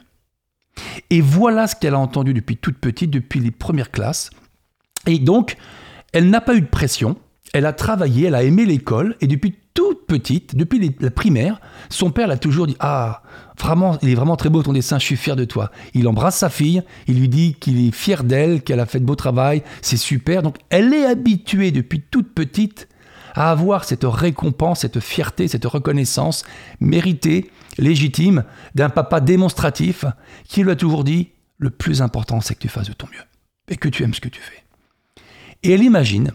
Et 1.10 1.22
voilà 1.22 1.68
ce 1.68 1.76
qu'elle 1.76 1.94
a 1.94 2.00
entendu 2.00 2.34
depuis 2.34 2.58
toute 2.58 2.78
petite, 2.78 3.12
depuis 3.12 3.40
les 3.40 3.52
premières 3.52 3.92
classes. 3.92 4.30
Et 5.08 5.20
donc, 5.20 5.58
elle 6.14 6.30
n'a 6.30 6.42
pas 6.42 6.56
eu 6.56 6.62
de 6.62 6.68
pression, 6.68 7.18
elle 7.54 7.66
a 7.66 7.74
travaillé, 7.74 8.28
elle 8.28 8.36
a 8.36 8.44
aimé 8.44 8.66
l'école, 8.66 9.16
et 9.22 9.28
depuis 9.28 9.56
toute 9.74 10.06
petite, 10.06 10.56
depuis 10.56 10.96
la 11.00 11.12
primaire, 11.12 11.62
son 11.90 12.12
père 12.12 12.28
l'a 12.28 12.38
toujours 12.38 12.68
dit 12.68 12.76
Ah, 12.80 13.24
vraiment, 13.58 13.98
il 14.02 14.10
est 14.10 14.16
vraiment 14.16 14.36
très 14.36 14.50
beau 14.50 14.64
ton 14.64 14.74
dessin, 14.74 15.00
je 15.00 15.06
suis 15.06 15.16
fier 15.16 15.36
de 15.36 15.46
toi. 15.46 15.72
Il 15.94 16.08
embrasse 16.08 16.38
sa 16.38 16.50
fille, 16.50 16.84
il 17.08 17.20
lui 17.20 17.30
dit 17.30 17.56
qu'il 17.60 17.88
est 17.88 17.92
fier 17.92 18.24
d'elle, 18.24 18.62
qu'elle 18.62 18.80
a 18.80 18.86
fait 18.86 19.00
de 19.00 19.06
beau 19.06 19.16
travail, 19.16 19.64
c'est 19.82 19.98
super. 19.98 20.44
Donc 20.44 20.58
elle 20.70 20.94
est 20.94 21.06
habituée 21.06 21.72
depuis 21.72 22.02
toute 22.02 22.34
petite 22.34 22.88
à 23.34 23.52
avoir 23.52 23.84
cette 23.84 24.04
récompense, 24.04 24.82
cette 24.82 25.00
fierté, 25.00 25.48
cette 25.48 25.66
reconnaissance 25.66 26.44
méritée, 26.80 27.52
légitime, 27.78 28.44
d'un 28.76 28.90
papa 28.90 29.20
démonstratif 29.20 30.06
qui 30.48 30.64
lui 30.64 30.72
a 30.72 30.76
toujours 30.76 31.04
dit 31.04 31.30
Le 31.58 31.70
plus 31.70 32.02
important, 32.02 32.42
c'est 32.42 32.56
que 32.56 32.60
tu 32.62 32.70
fasses 32.70 32.90
de 32.90 32.94
ton 32.94 33.08
mieux 33.08 33.24
et 33.68 33.78
que 33.78 33.90
tu 33.90 34.04
aimes 34.04 34.14
ce 34.14 34.22
que 34.22 34.30
tu 34.30 34.42
fais. 34.42 34.64
Et 35.64 35.72
elle 35.72 35.84
imagine 35.84 36.32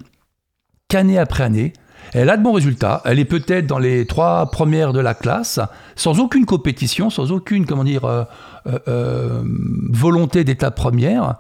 qu'année 0.89 1.19
après 1.19 1.45
année, 1.45 1.73
elle 2.13 2.31
a 2.31 2.37
de 2.37 2.43
bons 2.43 2.53
résultats. 2.53 3.03
Elle 3.05 3.19
est 3.19 3.25
peut-être 3.25 3.67
dans 3.67 3.79
les 3.79 4.07
trois 4.07 4.51
premières 4.51 4.93
de 4.93 5.01
la 5.01 5.15
classe, 5.15 5.61
sans 5.97 6.21
aucune 6.21 6.47
compétition, 6.47 7.11
sans 7.11 7.33
aucune, 7.33 7.67
comment 7.67 7.85
dire, 7.85 8.05
euh, 8.05 8.25
euh, 8.67 8.79
euh, 8.89 9.43
volonté 9.91 10.45
d'état 10.45 10.71
première. 10.71 11.37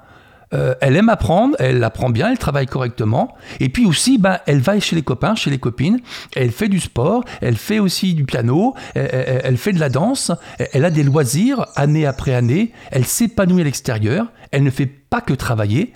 Elle 0.52 0.96
aime 0.96 1.08
apprendre, 1.08 1.56
elle 1.58 1.82
apprend 1.84 2.10
bien, 2.10 2.30
elle 2.30 2.38
travaille 2.38 2.66
correctement. 2.66 3.34
Et 3.60 3.68
puis 3.68 3.84
aussi, 3.84 4.18
ben, 4.18 4.38
elle 4.46 4.60
va 4.60 4.78
chez 4.80 4.96
les 4.96 5.02
copains, 5.02 5.34
chez 5.34 5.50
les 5.50 5.58
copines. 5.58 6.00
Elle 6.34 6.50
fait 6.50 6.68
du 6.68 6.80
sport, 6.80 7.24
elle 7.40 7.56
fait 7.56 7.78
aussi 7.78 8.14
du 8.14 8.24
piano, 8.24 8.74
elle 8.94 9.56
fait 9.56 9.72
de 9.72 9.80
la 9.80 9.88
danse. 9.88 10.32
Elle 10.72 10.84
a 10.84 10.90
des 10.90 11.02
loisirs 11.02 11.66
année 11.74 12.06
après 12.06 12.34
année. 12.34 12.72
Elle 12.90 13.04
s'épanouit 13.04 13.62
à 13.62 13.64
l'extérieur. 13.64 14.32
Elle 14.52 14.62
ne 14.62 14.70
fait 14.70 14.86
pas 14.86 15.20
que 15.20 15.34
travailler. 15.34 15.92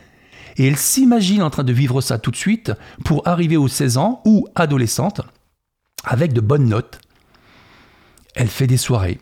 Et 0.56 0.66
elle 0.66 0.76
s'imagine 0.76 1.42
en 1.42 1.50
train 1.50 1.64
de 1.64 1.72
vivre 1.72 2.00
ça 2.00 2.18
tout 2.18 2.30
de 2.30 2.36
suite 2.36 2.72
pour 3.04 3.26
arriver 3.26 3.56
aux 3.56 3.68
16 3.68 3.96
ans 3.96 4.20
ou 4.26 4.46
adolescente 4.54 5.22
avec 6.04 6.32
de 6.32 6.40
bonnes 6.40 6.68
notes. 6.68 7.00
Elle 8.34 8.48
fait 8.48 8.66
des 8.66 8.76
soirées 8.76 9.18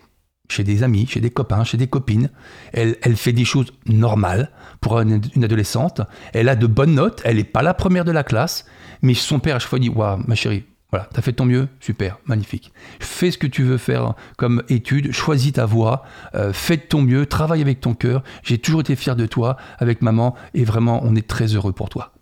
chez 0.48 0.64
des 0.64 0.82
amis, 0.82 1.06
chez 1.06 1.20
des 1.20 1.30
copains, 1.30 1.64
chez 1.64 1.76
des 1.76 1.86
copines. 1.86 2.30
Elle, 2.72 2.96
elle 3.02 3.16
fait 3.16 3.32
des 3.32 3.44
choses 3.44 3.72
normales 3.86 4.50
pour 4.80 5.00
une, 5.00 5.20
adolescente. 5.42 6.00
Elle 6.32 6.48
a 6.48 6.56
de 6.56 6.66
bonnes 6.66 6.94
notes. 6.94 7.20
Elle 7.24 7.36
n'est 7.36 7.44
pas 7.44 7.62
la 7.62 7.74
première 7.74 8.04
de 8.04 8.12
la 8.12 8.24
classe. 8.24 8.64
Mais 9.02 9.14
son 9.14 9.38
père 9.38 9.56
à 9.56 9.58
chaque 9.58 9.68
fois 9.68 9.78
dit 9.78 9.88
Waouh, 9.88 10.22
ma 10.26 10.34
chérie, 10.34 10.64
voilà, 10.90 11.08
t'as 11.12 11.20
fait 11.20 11.34
ton 11.34 11.44
mieux, 11.44 11.68
super, 11.80 12.18
magnifique. 12.24 12.72
Fais 12.98 13.30
ce 13.30 13.36
que 13.36 13.46
tu 13.46 13.62
veux 13.62 13.76
faire 13.76 14.14
comme 14.38 14.62
étude, 14.70 15.12
choisis 15.12 15.52
ta 15.52 15.66
voie, 15.66 16.02
euh, 16.34 16.52
fais 16.52 16.78
de 16.78 16.82
ton 16.82 17.02
mieux, 17.02 17.26
travaille 17.26 17.60
avec 17.60 17.80
ton 17.80 17.94
cœur. 17.94 18.22
J'ai 18.42 18.58
toujours 18.58 18.80
été 18.80 18.96
fier 18.96 19.14
de 19.14 19.26
toi 19.26 19.58
avec 19.78 20.00
maman 20.00 20.34
et 20.54 20.64
vraiment, 20.64 21.00
on 21.04 21.14
est 21.14 21.28
très 21.28 21.54
heureux 21.54 21.72
pour 21.72 21.90
toi. 21.90 22.12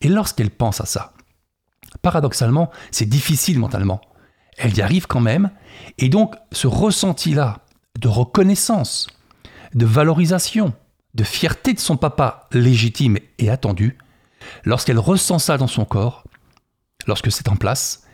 Et 0.00 0.08
lorsqu'elle 0.08 0.50
pense 0.50 0.80
à 0.80 0.86
ça, 0.86 1.12
paradoxalement, 2.00 2.70
c'est 2.90 3.08
difficile 3.08 3.58
mentalement. 3.58 4.00
Elle 4.62 4.76
y 4.76 4.80
arrive 4.80 5.08
quand 5.08 5.20
même, 5.20 5.50
et 5.98 6.08
donc 6.08 6.36
ce 6.52 6.68
ressenti-là 6.68 7.58
de 7.98 8.06
reconnaissance, 8.06 9.08
de 9.74 9.84
valorisation, 9.84 10.72
de 11.14 11.24
fierté 11.24 11.74
de 11.74 11.80
son 11.80 11.96
papa 11.96 12.48
légitime 12.52 13.18
et 13.40 13.50
attendu, 13.50 13.98
lorsqu'elle 14.64 15.00
ressent 15.00 15.40
ça 15.40 15.58
dans 15.58 15.66
son 15.66 15.84
corps, 15.84 16.22
lorsque 17.08 17.32
c'est 17.32 17.48
en 17.48 17.56
place, 17.56 18.04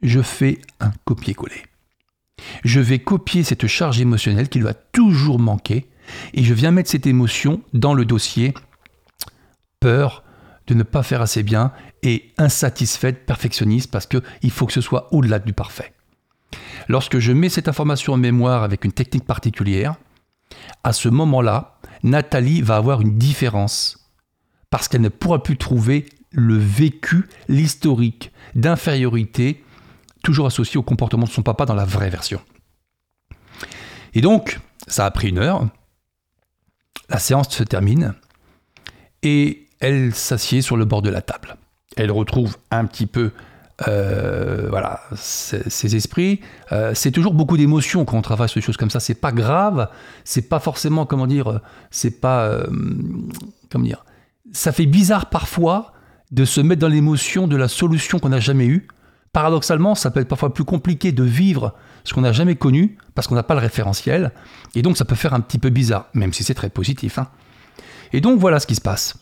je 0.00 0.22
fais 0.22 0.60
un 0.78 0.92
copier-coller. 1.06 1.64
Je 2.64 2.78
vais 2.78 3.00
copier 3.00 3.42
cette 3.42 3.66
charge 3.66 4.00
émotionnelle 4.00 4.48
qui 4.48 4.60
lui 4.60 4.68
a 4.68 4.74
toujours 4.74 5.40
manqué 5.40 5.90
et 6.34 6.44
je 6.44 6.54
viens 6.54 6.70
mettre 6.70 6.90
cette 6.90 7.08
émotion 7.08 7.62
dans 7.72 7.94
le 7.94 8.04
dossier 8.04 8.54
peur 9.80 10.22
de 10.68 10.74
ne 10.74 10.84
pas 10.84 11.02
faire 11.02 11.20
assez 11.20 11.42
bien 11.42 11.72
et 12.04 12.32
insatisfaite, 12.38 13.26
perfectionniste 13.26 13.90
parce 13.90 14.06
qu'il 14.06 14.50
faut 14.52 14.66
que 14.66 14.72
ce 14.72 14.80
soit 14.80 15.12
au-delà 15.12 15.40
du 15.40 15.52
parfait. 15.52 15.92
Lorsque 16.88 17.18
je 17.18 17.32
mets 17.32 17.48
cette 17.48 17.68
information 17.68 18.12
en 18.14 18.16
mémoire 18.16 18.62
avec 18.62 18.84
une 18.84 18.92
technique 18.92 19.24
particulière, 19.24 19.96
à 20.84 20.92
ce 20.92 21.08
moment-là, 21.08 21.78
Nathalie 22.02 22.62
va 22.62 22.76
avoir 22.76 23.00
une 23.00 23.18
différence 23.18 24.10
parce 24.70 24.88
qu'elle 24.88 25.00
ne 25.00 25.08
pourra 25.08 25.42
plus 25.42 25.56
trouver 25.56 26.06
le 26.30 26.56
vécu, 26.56 27.28
l'historique 27.48 28.32
d'infériorité, 28.54 29.64
toujours 30.22 30.46
associé 30.46 30.76
au 30.76 30.82
comportement 30.82 31.24
de 31.24 31.30
son 31.30 31.42
papa 31.42 31.66
dans 31.66 31.74
la 31.74 31.84
vraie 31.84 32.10
version. 32.10 32.40
Et 34.14 34.20
donc, 34.20 34.60
ça 34.86 35.06
a 35.06 35.10
pris 35.10 35.28
une 35.28 35.38
heure, 35.38 35.68
la 37.08 37.18
séance 37.18 37.50
se 37.50 37.62
termine, 37.62 38.14
et 39.22 39.68
elle 39.80 40.14
s'assied 40.14 40.62
sur 40.62 40.76
le 40.76 40.84
bord 40.84 41.02
de 41.02 41.10
la 41.10 41.22
table. 41.22 41.56
Elle 41.96 42.10
retrouve 42.10 42.56
un 42.70 42.84
petit 42.86 43.06
peu 43.06 43.32
euh, 43.88 44.68
voilà, 44.70 45.00
ses, 45.14 45.96
esprits. 45.96 46.40
Euh, 46.72 46.92
c'est 46.94 47.10
toujours 47.10 47.34
beaucoup 47.34 47.56
d'émotions 47.56 48.04
quand 48.04 48.16
on 48.16 48.22
travaille 48.22 48.48
sur 48.48 48.60
des 48.60 48.64
choses 48.64 48.76
comme 48.76 48.90
ça. 48.90 49.00
C'est 49.00 49.14
pas 49.14 49.32
grave, 49.32 49.88
c'est 50.24 50.48
pas 50.48 50.60
forcément, 50.60 51.04
comment 51.04 51.26
dire, 51.26 51.60
c'est 51.90 52.20
pas, 52.20 52.46
euh, 52.46 52.66
comment 53.70 53.84
dire, 53.84 54.04
ça 54.52 54.72
fait 54.72 54.86
bizarre 54.86 55.26
parfois 55.26 55.92
de 56.30 56.44
se 56.44 56.60
mettre 56.60 56.80
dans 56.80 56.88
l'émotion 56.88 57.46
de 57.46 57.56
la 57.56 57.68
solution 57.68 58.18
qu'on 58.18 58.30
n'a 58.30 58.40
jamais 58.40 58.66
eue. 58.66 58.88
Paradoxalement, 59.32 59.94
ça 59.94 60.10
peut 60.10 60.20
être 60.20 60.28
parfois 60.28 60.54
plus 60.54 60.64
compliqué 60.64 61.12
de 61.12 61.22
vivre 61.22 61.74
ce 62.04 62.14
qu'on 62.14 62.22
n'a 62.22 62.32
jamais 62.32 62.56
connu 62.56 62.96
parce 63.14 63.28
qu'on 63.28 63.34
n'a 63.34 63.42
pas 63.42 63.54
le 63.54 63.60
référentiel. 63.60 64.32
Et 64.74 64.80
donc 64.80 64.96
ça 64.96 65.04
peut 65.04 65.14
faire 65.14 65.34
un 65.34 65.40
petit 65.40 65.58
peu 65.58 65.68
bizarre, 65.68 66.06
même 66.14 66.32
si 66.32 66.42
c'est 66.42 66.54
très 66.54 66.70
positif. 66.70 67.18
Hein. 67.18 67.28
Et 68.14 68.22
donc 68.22 68.40
voilà 68.40 68.58
ce 68.58 68.66
qui 68.66 68.74
se 68.74 68.80
passe. 68.80 69.18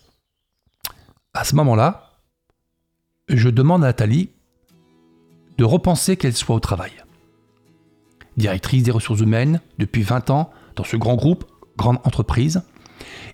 À 1.32 1.42
ce 1.42 1.56
moment-là, 1.56 2.12
je 3.28 3.48
demande 3.48 3.82
à 3.82 3.88
Nathalie 3.88 4.30
de 5.58 5.64
repenser 5.64 6.16
qu'elle 6.16 6.34
soit 6.34 6.56
au 6.56 6.60
travail. 6.60 6.92
Directrice 8.36 8.82
des 8.82 8.90
ressources 8.90 9.20
humaines 9.20 9.60
depuis 9.78 10.02
20 10.02 10.30
ans 10.30 10.50
dans 10.76 10.84
ce 10.84 10.96
grand 10.96 11.14
groupe, 11.14 11.44
grande 11.76 11.98
entreprise, 12.04 12.62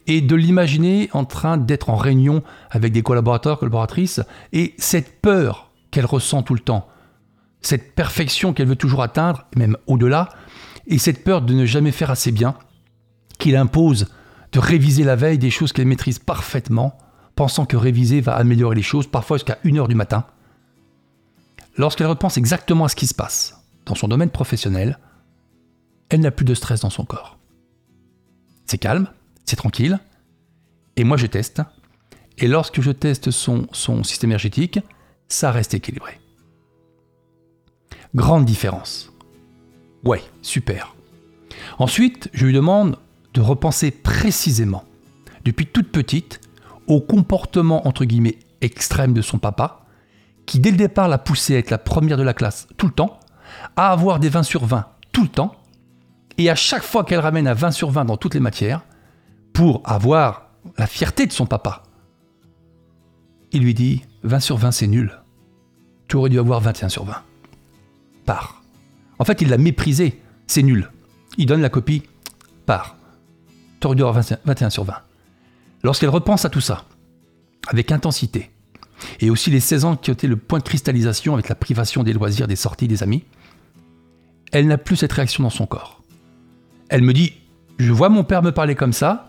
et 0.07 0.21
de 0.21 0.35
l'imaginer 0.35 1.09
en 1.13 1.25
train 1.25 1.57
d'être 1.57 1.91
en 1.91 1.97
réunion 1.97 2.43
avec 2.71 2.93
des 2.93 3.03
collaborateurs, 3.03 3.59
collaboratrices, 3.59 4.21
et 4.53 4.75
cette 4.79 5.21
peur 5.21 5.71
qu'elle 5.91 6.07
ressent 6.07 6.43
tout 6.43 6.55
le 6.55 6.61
temps, 6.61 6.89
cette 7.61 7.95
perfection 7.95 8.53
qu'elle 8.53 8.69
veut 8.69 8.77
toujours 8.77 9.03
atteindre, 9.03 9.47
même 9.57 9.77
au-delà, 9.87 10.31
et 10.87 10.99
cette 10.99 11.25
peur 11.25 11.43
de 11.43 11.55
ne 11.55 11.67
jamais 11.67 11.93
faire 11.93 12.11
assez 12.11 12.33
bien, 12.33 12.57
qu'il 13.39 13.57
impose 13.57 14.09
de 14.53 14.59
réviser 14.59 15.05
la 15.05 15.17
veille 15.17 15.39
des 15.39 15.51
choses 15.51 15.73
qu'elle 15.73 15.87
maîtrise 15.87 16.19
parfaitement, 16.19 16.99
pensant 17.37 17.67
que 17.67 17.77
réviser 17.77 18.21
va 18.21 18.35
améliorer 18.35 18.77
les 18.77 18.83
choses, 18.83 19.07
parfois 19.07 19.37
jusqu'à 19.37 19.59
1h 19.65 19.89
du 19.89 19.95
matin. 19.95 20.25
Lorsqu'elle 21.81 22.09
repense 22.09 22.37
exactement 22.37 22.85
à 22.85 22.89
ce 22.91 22.95
qui 22.95 23.07
se 23.07 23.15
passe 23.15 23.59
dans 23.87 23.95
son 23.95 24.07
domaine 24.07 24.29
professionnel, 24.29 24.99
elle 26.11 26.21
n'a 26.21 26.31
plus 26.31 26.45
de 26.45 26.53
stress 26.53 26.83
dans 26.83 26.91
son 26.91 27.07
corps. 27.07 27.39
C'est 28.67 28.77
calme, 28.77 29.09
c'est 29.47 29.57
tranquille. 29.57 29.99
Et 30.97 31.05
moi, 31.05 31.17
je 31.17 31.25
teste. 31.25 31.63
Et 32.37 32.49
lorsque 32.49 32.83
je 32.83 32.91
teste 32.91 33.31
son, 33.31 33.67
son 33.73 34.05
système 34.05 34.29
énergétique, 34.29 34.79
ça 35.29 35.51
reste 35.51 35.73
équilibré. 35.73 36.21
Grande 38.15 38.45
différence. 38.45 39.11
Ouais, 40.05 40.23
super. 40.43 40.95
Ensuite, 41.79 42.29
je 42.35 42.45
lui 42.45 42.53
demande 42.53 42.99
de 43.33 43.41
repenser 43.41 43.91
précisément, 43.91 44.85
depuis 45.47 45.67
toute 45.67 45.91
petite, 45.91 46.43
au 46.89 47.01
comportement 47.01 47.89
entre 47.89 48.05
guillemets 48.05 48.39
extrême 48.61 49.15
de 49.15 49.23
son 49.23 49.39
papa, 49.39 49.87
qui 50.51 50.59
dès 50.59 50.73
le 50.73 50.77
départ 50.77 51.07
l'a 51.07 51.19
poussé 51.19 51.55
à 51.55 51.59
être 51.59 51.71
la 51.71 51.79
première 51.79 52.17
de 52.17 52.25
la 52.25 52.35
classe 52.35 52.67
tout 52.77 52.89
le 52.89 52.93
temps, 52.93 53.21
à 53.77 53.93
avoir 53.93 54.19
des 54.19 54.29
20 54.29 54.43
sur 54.43 54.65
20 54.65 54.85
tout 55.13 55.23
le 55.23 55.29
temps, 55.29 55.55
et 56.39 56.51
à 56.51 56.57
chaque 56.57 56.83
fois 56.83 57.05
qu'elle 57.05 57.21
ramène 57.21 57.47
à 57.47 57.55
20 57.55 57.71
sur 57.71 57.91
20 57.91 58.05
dans 58.05 58.17
toutes 58.17 58.35
les 58.35 58.41
matières, 58.41 58.83
pour 59.53 59.81
avoir 59.85 60.49
la 60.77 60.89
fierté 60.89 61.27
de 61.27 61.33
son 61.33 61.47
papa. 61.47 61.85
Il 63.53 63.63
lui 63.63 63.75
dit 63.75 64.03
20 64.25 64.41
sur 64.41 64.57
20 64.57 64.73
c'est 64.73 64.89
nul. 64.89 65.21
Tu 66.09 66.17
aurais 66.17 66.31
dû 66.31 66.41
avoir 66.41 66.59
21 66.59 66.89
sur 66.89 67.05
20. 67.05 67.15
Part. 68.27 68.61
En 69.21 69.25
fait, 69.25 69.43
il 69.43 69.51
l'a 69.51 69.59
méprisé. 69.59 70.21
C'est 70.49 70.65
nul. 70.65 70.91
Il 71.39 71.47
donne 71.47 71.61
la 71.63 71.69
copie. 71.69 72.03
Part. 72.67 72.97
Tu 73.79 73.87
aurais 73.87 73.95
dû 73.95 74.03
avoir 74.03 74.21
21 74.45 74.71
sur 74.71 74.83
20. 74.83 74.95
Lorsqu'elle 75.85 76.09
repense 76.09 76.45
à 76.45 76.51
tout 76.51 76.61
ça, 76.61 76.87
avec 77.69 77.93
intensité, 77.93 78.51
et 79.21 79.31
aussi 79.31 79.51
les 79.51 79.61
16 79.61 79.85
ans 79.85 79.97
qui 79.97 80.11
ont 80.11 80.15
été 80.15 80.27
le 80.27 80.37
point 80.37 80.59
de 80.59 80.65
cristallisation 80.65 81.35
avec 81.35 81.49
la 81.49 81.55
privation 81.55 82.03
des 82.03 82.13
loisirs, 82.13 82.47
des 82.47 82.57
sorties, 82.57 82.89
des 82.89 83.03
amis, 83.03 83.25
elle 84.53 84.67
n'a 84.67 84.79
plus 84.79 84.97
cette 84.97 85.13
réaction 85.13 85.43
dans 85.43 85.51
son 85.51 85.67
corps. 85.67 86.03
Elle 86.89 87.03
me 87.03 87.13
dit, 87.13 87.35
je 87.79 87.93
vois 87.93 88.09
mon 88.09 88.25
père 88.25 88.43
me 88.43 88.53
parler 88.53 88.75
comme 88.75 88.93
ça, 88.93 89.29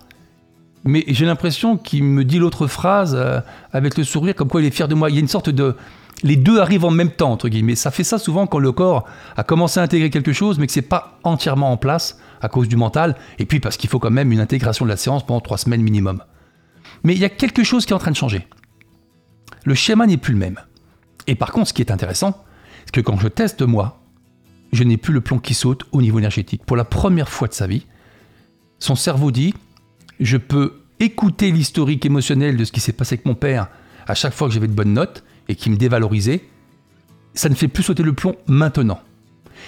mais 0.83 1.03
j'ai 1.07 1.25
l'impression 1.25 1.77
qu'il 1.77 2.03
me 2.03 2.25
dit 2.25 2.39
l'autre 2.39 2.67
phrase 2.67 3.15
euh, 3.15 3.39
avec 3.71 3.97
le 3.97 4.03
sourire, 4.03 4.35
comme 4.35 4.47
quoi 4.47 4.61
il 4.61 4.67
est 4.67 4.71
fier 4.71 4.87
de 4.87 4.95
moi. 4.95 5.09
Il 5.09 5.15
y 5.15 5.17
a 5.17 5.21
une 5.21 5.27
sorte 5.27 5.49
de. 5.49 5.75
Les 6.23 6.35
deux 6.35 6.59
arrivent 6.59 6.85
en 6.85 6.91
même 6.91 7.11
temps, 7.11 7.31
entre 7.31 7.49
guillemets. 7.49 7.75
Ça 7.75 7.89
fait 7.89 8.03
ça 8.03 8.19
souvent 8.19 8.45
quand 8.45 8.59
le 8.59 8.71
corps 8.71 9.05
a 9.37 9.43
commencé 9.43 9.79
à 9.79 9.83
intégrer 9.83 10.09
quelque 10.09 10.33
chose, 10.33 10.59
mais 10.59 10.67
que 10.67 10.73
c'est 10.73 10.81
pas 10.81 11.19
entièrement 11.23 11.71
en 11.71 11.77
place 11.77 12.19
à 12.41 12.49
cause 12.49 12.67
du 12.67 12.75
mental, 12.75 13.15
et 13.39 13.45
puis 13.45 13.59
parce 13.59 13.77
qu'il 13.77 13.89
faut 13.89 13.99
quand 13.99 14.11
même 14.11 14.31
une 14.31 14.39
intégration 14.39 14.85
de 14.85 14.89
la 14.89 14.97
séance 14.97 15.25
pendant 15.25 15.39
trois 15.39 15.57
semaines 15.57 15.81
minimum. 15.81 16.23
Mais 17.03 17.13
il 17.13 17.19
y 17.19 17.25
a 17.25 17.29
quelque 17.29 17.63
chose 17.63 17.85
qui 17.85 17.93
est 17.93 17.95
en 17.95 17.99
train 17.99 18.11
de 18.11 18.15
changer. 18.15 18.47
Le 19.65 19.75
schéma 19.75 20.07
n'est 20.07 20.17
plus 20.17 20.33
le 20.33 20.39
même. 20.39 20.59
Et 21.27 21.35
par 21.35 21.51
contre, 21.51 21.69
ce 21.69 21.73
qui 21.73 21.81
est 21.81 21.91
intéressant, 21.91 22.43
que 22.91 23.01
quand 23.01 23.17
je 23.17 23.27
teste 23.27 23.61
moi, 23.61 24.01
je 24.73 24.83
n'ai 24.83 24.97
plus 24.97 25.13
le 25.13 25.21
plomb 25.21 25.39
qui 25.39 25.53
saute 25.53 25.85
au 25.91 26.01
niveau 26.01 26.19
énergétique. 26.19 26.63
Pour 26.65 26.77
la 26.77 26.85
première 26.85 27.29
fois 27.29 27.47
de 27.47 27.53
sa 27.53 27.67
vie, 27.67 27.85
son 28.79 28.95
cerveau 28.95 29.31
dit, 29.31 29.53
je 30.19 30.37
peux 30.37 30.81
écouter 30.99 31.51
l'historique 31.51 32.05
émotionnel 32.05 32.57
de 32.57 32.63
ce 32.63 32.71
qui 32.71 32.79
s'est 32.79 32.93
passé 32.93 33.15
avec 33.15 33.25
mon 33.25 33.35
père 33.35 33.67
à 34.07 34.15
chaque 34.15 34.33
fois 34.33 34.47
que 34.47 34.53
j'avais 34.53 34.67
de 34.67 34.73
bonnes 34.73 34.93
notes 34.93 35.23
et 35.47 35.55
qui 35.55 35.69
me 35.69 35.77
dévalorisait. 35.77 36.43
Ça 37.33 37.49
ne 37.49 37.55
fait 37.55 37.67
plus 37.67 37.83
sauter 37.83 38.03
le 38.03 38.13
plomb 38.13 38.35
maintenant. 38.47 38.99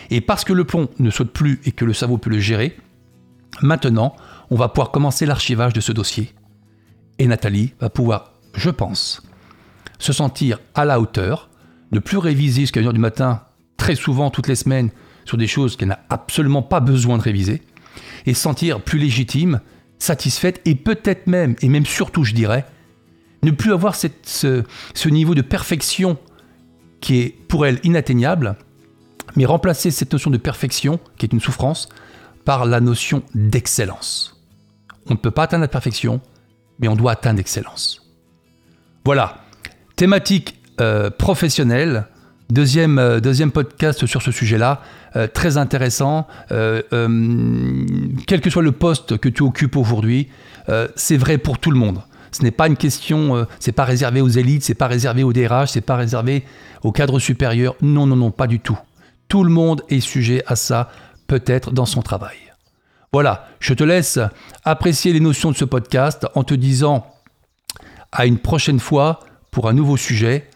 Et 0.09 0.21
parce 0.21 0.43
que 0.43 0.53
le 0.53 0.63
plomb 0.63 0.89
ne 0.99 1.09
saute 1.09 1.31
plus 1.31 1.61
et 1.65 1.71
que 1.71 1.85
le 1.85 1.93
cerveau 1.93 2.17
peut 2.17 2.29
le 2.29 2.39
gérer, 2.39 2.77
maintenant, 3.61 4.15
on 4.49 4.55
va 4.55 4.69
pouvoir 4.69 4.91
commencer 4.91 5.25
l'archivage 5.25 5.73
de 5.73 5.81
ce 5.81 5.91
dossier. 5.91 6.33
Et 7.19 7.27
Nathalie 7.27 7.73
va 7.79 7.89
pouvoir, 7.89 8.33
je 8.55 8.69
pense, 8.69 9.21
se 10.03 10.13
sentir 10.13 10.59
à 10.75 10.85
la 10.85 10.99
hauteur, 10.99 11.49
ne 11.91 11.99
plus 11.99 12.17
réviser 12.17 12.61
jusqu'à 12.61 12.81
1h 12.81 12.93
du 12.93 12.99
matin, 12.99 13.43
très 13.77 13.95
souvent 13.95 14.29
toutes 14.29 14.47
les 14.47 14.55
semaines, 14.55 14.89
sur 15.25 15.37
des 15.37 15.47
choses 15.47 15.75
qu'elle 15.75 15.89
n'a 15.89 16.03
absolument 16.09 16.61
pas 16.61 16.79
besoin 16.79 17.17
de 17.17 17.23
réviser, 17.23 17.61
et 18.25 18.33
sentir 18.33 18.81
plus 18.81 18.99
légitime, 18.99 19.61
satisfaite, 19.99 20.61
et 20.65 20.75
peut-être 20.75 21.27
même, 21.27 21.55
et 21.61 21.69
même 21.69 21.85
surtout 21.85 22.23
je 22.23 22.33
dirais, 22.33 22.65
ne 23.41 23.51
plus 23.51 23.73
avoir 23.73 23.95
ce 23.95 25.09
niveau 25.09 25.35
de 25.35 25.41
perfection 25.41 26.17
qui 27.01 27.19
est 27.19 27.29
pour 27.47 27.65
elle 27.65 27.79
inatteignable, 27.83 28.55
mais 29.35 29.45
remplacer 29.45 29.91
cette 29.91 30.11
notion 30.11 30.31
de 30.31 30.37
perfection, 30.37 30.99
qui 31.17 31.25
est 31.25 31.33
une 31.33 31.41
souffrance, 31.41 31.89
par 32.45 32.65
la 32.65 32.81
notion 32.81 33.23
d'excellence. 33.35 34.41
On 35.07 35.13
ne 35.13 35.19
peut 35.19 35.31
pas 35.31 35.43
atteindre 35.43 35.61
la 35.63 35.67
perfection, 35.69 36.21
mais 36.79 36.87
on 36.87 36.95
doit 36.95 37.13
atteindre 37.13 37.37
l'excellence. 37.37 38.09
Voilà, 39.05 39.42
Thématique 39.95 40.57
euh, 40.81 41.11
professionnelle. 41.11 42.07
Deuxième, 42.49 42.97
euh, 42.97 43.19
deuxième 43.19 43.51
podcast 43.51 44.05
sur 44.07 44.21
ce 44.21 44.31
sujet-là, 44.31 44.81
euh, 45.15 45.27
très 45.31 45.57
intéressant. 45.57 46.27
quel 46.49 48.41
que 48.41 48.49
soit 48.49 48.63
le 48.63 48.71
poste 48.71 49.17
que 49.17 49.29
tu 49.29 49.43
occupes 49.43 49.75
aujourd'hui, 49.75 50.29
c'est 50.95 51.17
vrai 51.17 51.37
pour 51.37 51.59
tout 51.59 51.71
le 51.71 51.77
monde. 51.77 52.01
Ce 52.31 52.41
n'est 52.41 52.51
pas 52.51 52.67
une 52.67 52.77
question, 52.77 53.45
c'est 53.59 53.73
pas 53.73 53.83
réservé 53.83 54.21
aux 54.21 54.29
élites, 54.29 54.63
c'est 54.63 54.73
pas 54.73 54.87
réservé 54.87 55.23
aux 55.23 55.33
DRH, 55.33 55.69
c'est 55.71 55.81
pas 55.81 55.95
réservé 55.95 56.43
aux 56.81 56.91
cadres 56.91 57.19
supérieurs. 57.19 57.75
Non, 57.81 58.07
non, 58.07 58.15
non, 58.15 58.31
pas 58.31 58.47
du 58.47 58.59
tout. 58.59 58.79
Tout 59.27 59.43
le 59.43 59.51
monde 59.51 59.83
est 59.89 59.99
sujet 59.99 60.43
à 60.47 60.55
ça, 60.55 60.89
peut-être 61.27 61.71
dans 61.71 61.85
son 61.85 62.01
travail. 62.01 62.37
Voilà, 63.11 63.47
je 63.59 63.73
te 63.75 63.83
laisse 63.83 64.19
apprécier 64.63 65.13
les 65.13 65.19
notions 65.19 65.51
de 65.51 65.55
ce 65.55 65.65
podcast 65.65 66.25
en 66.33 66.43
te 66.43 66.55
disant 66.55 67.05
à 68.11 68.25
une 68.25 68.39
prochaine 68.39 68.79
fois 68.79 69.19
pour 69.53 69.69
un 69.69 69.73
nouveau 69.73 69.95
sujet. 69.95 70.49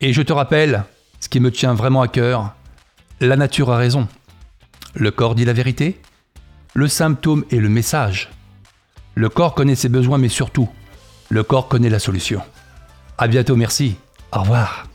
Et 0.00 0.12
je 0.12 0.22
te 0.22 0.32
rappelle, 0.32 0.84
ce 1.18 1.28
qui 1.28 1.40
me 1.40 1.50
tient 1.50 1.74
vraiment 1.74 2.02
à 2.02 2.08
cœur, 2.08 2.54
la 3.20 3.36
nature 3.36 3.72
a 3.72 3.76
raison. 3.76 4.06
Le 4.94 5.10
corps 5.10 5.34
dit 5.34 5.44
la 5.44 5.52
vérité, 5.52 6.00
le 6.74 6.86
symptôme 6.86 7.44
est 7.50 7.56
le 7.56 7.68
message. 7.68 8.30
Le 9.14 9.28
corps 9.28 9.54
connaît 9.54 9.74
ses 9.74 9.88
besoins, 9.88 10.18
mais 10.18 10.28
surtout, 10.28 10.68
le 11.28 11.42
corps 11.42 11.68
connaît 11.68 11.90
la 11.90 11.98
solution. 11.98 12.42
À 13.18 13.26
bientôt, 13.26 13.56
merci. 13.56 13.96
Au 14.32 14.40
revoir. 14.40 14.86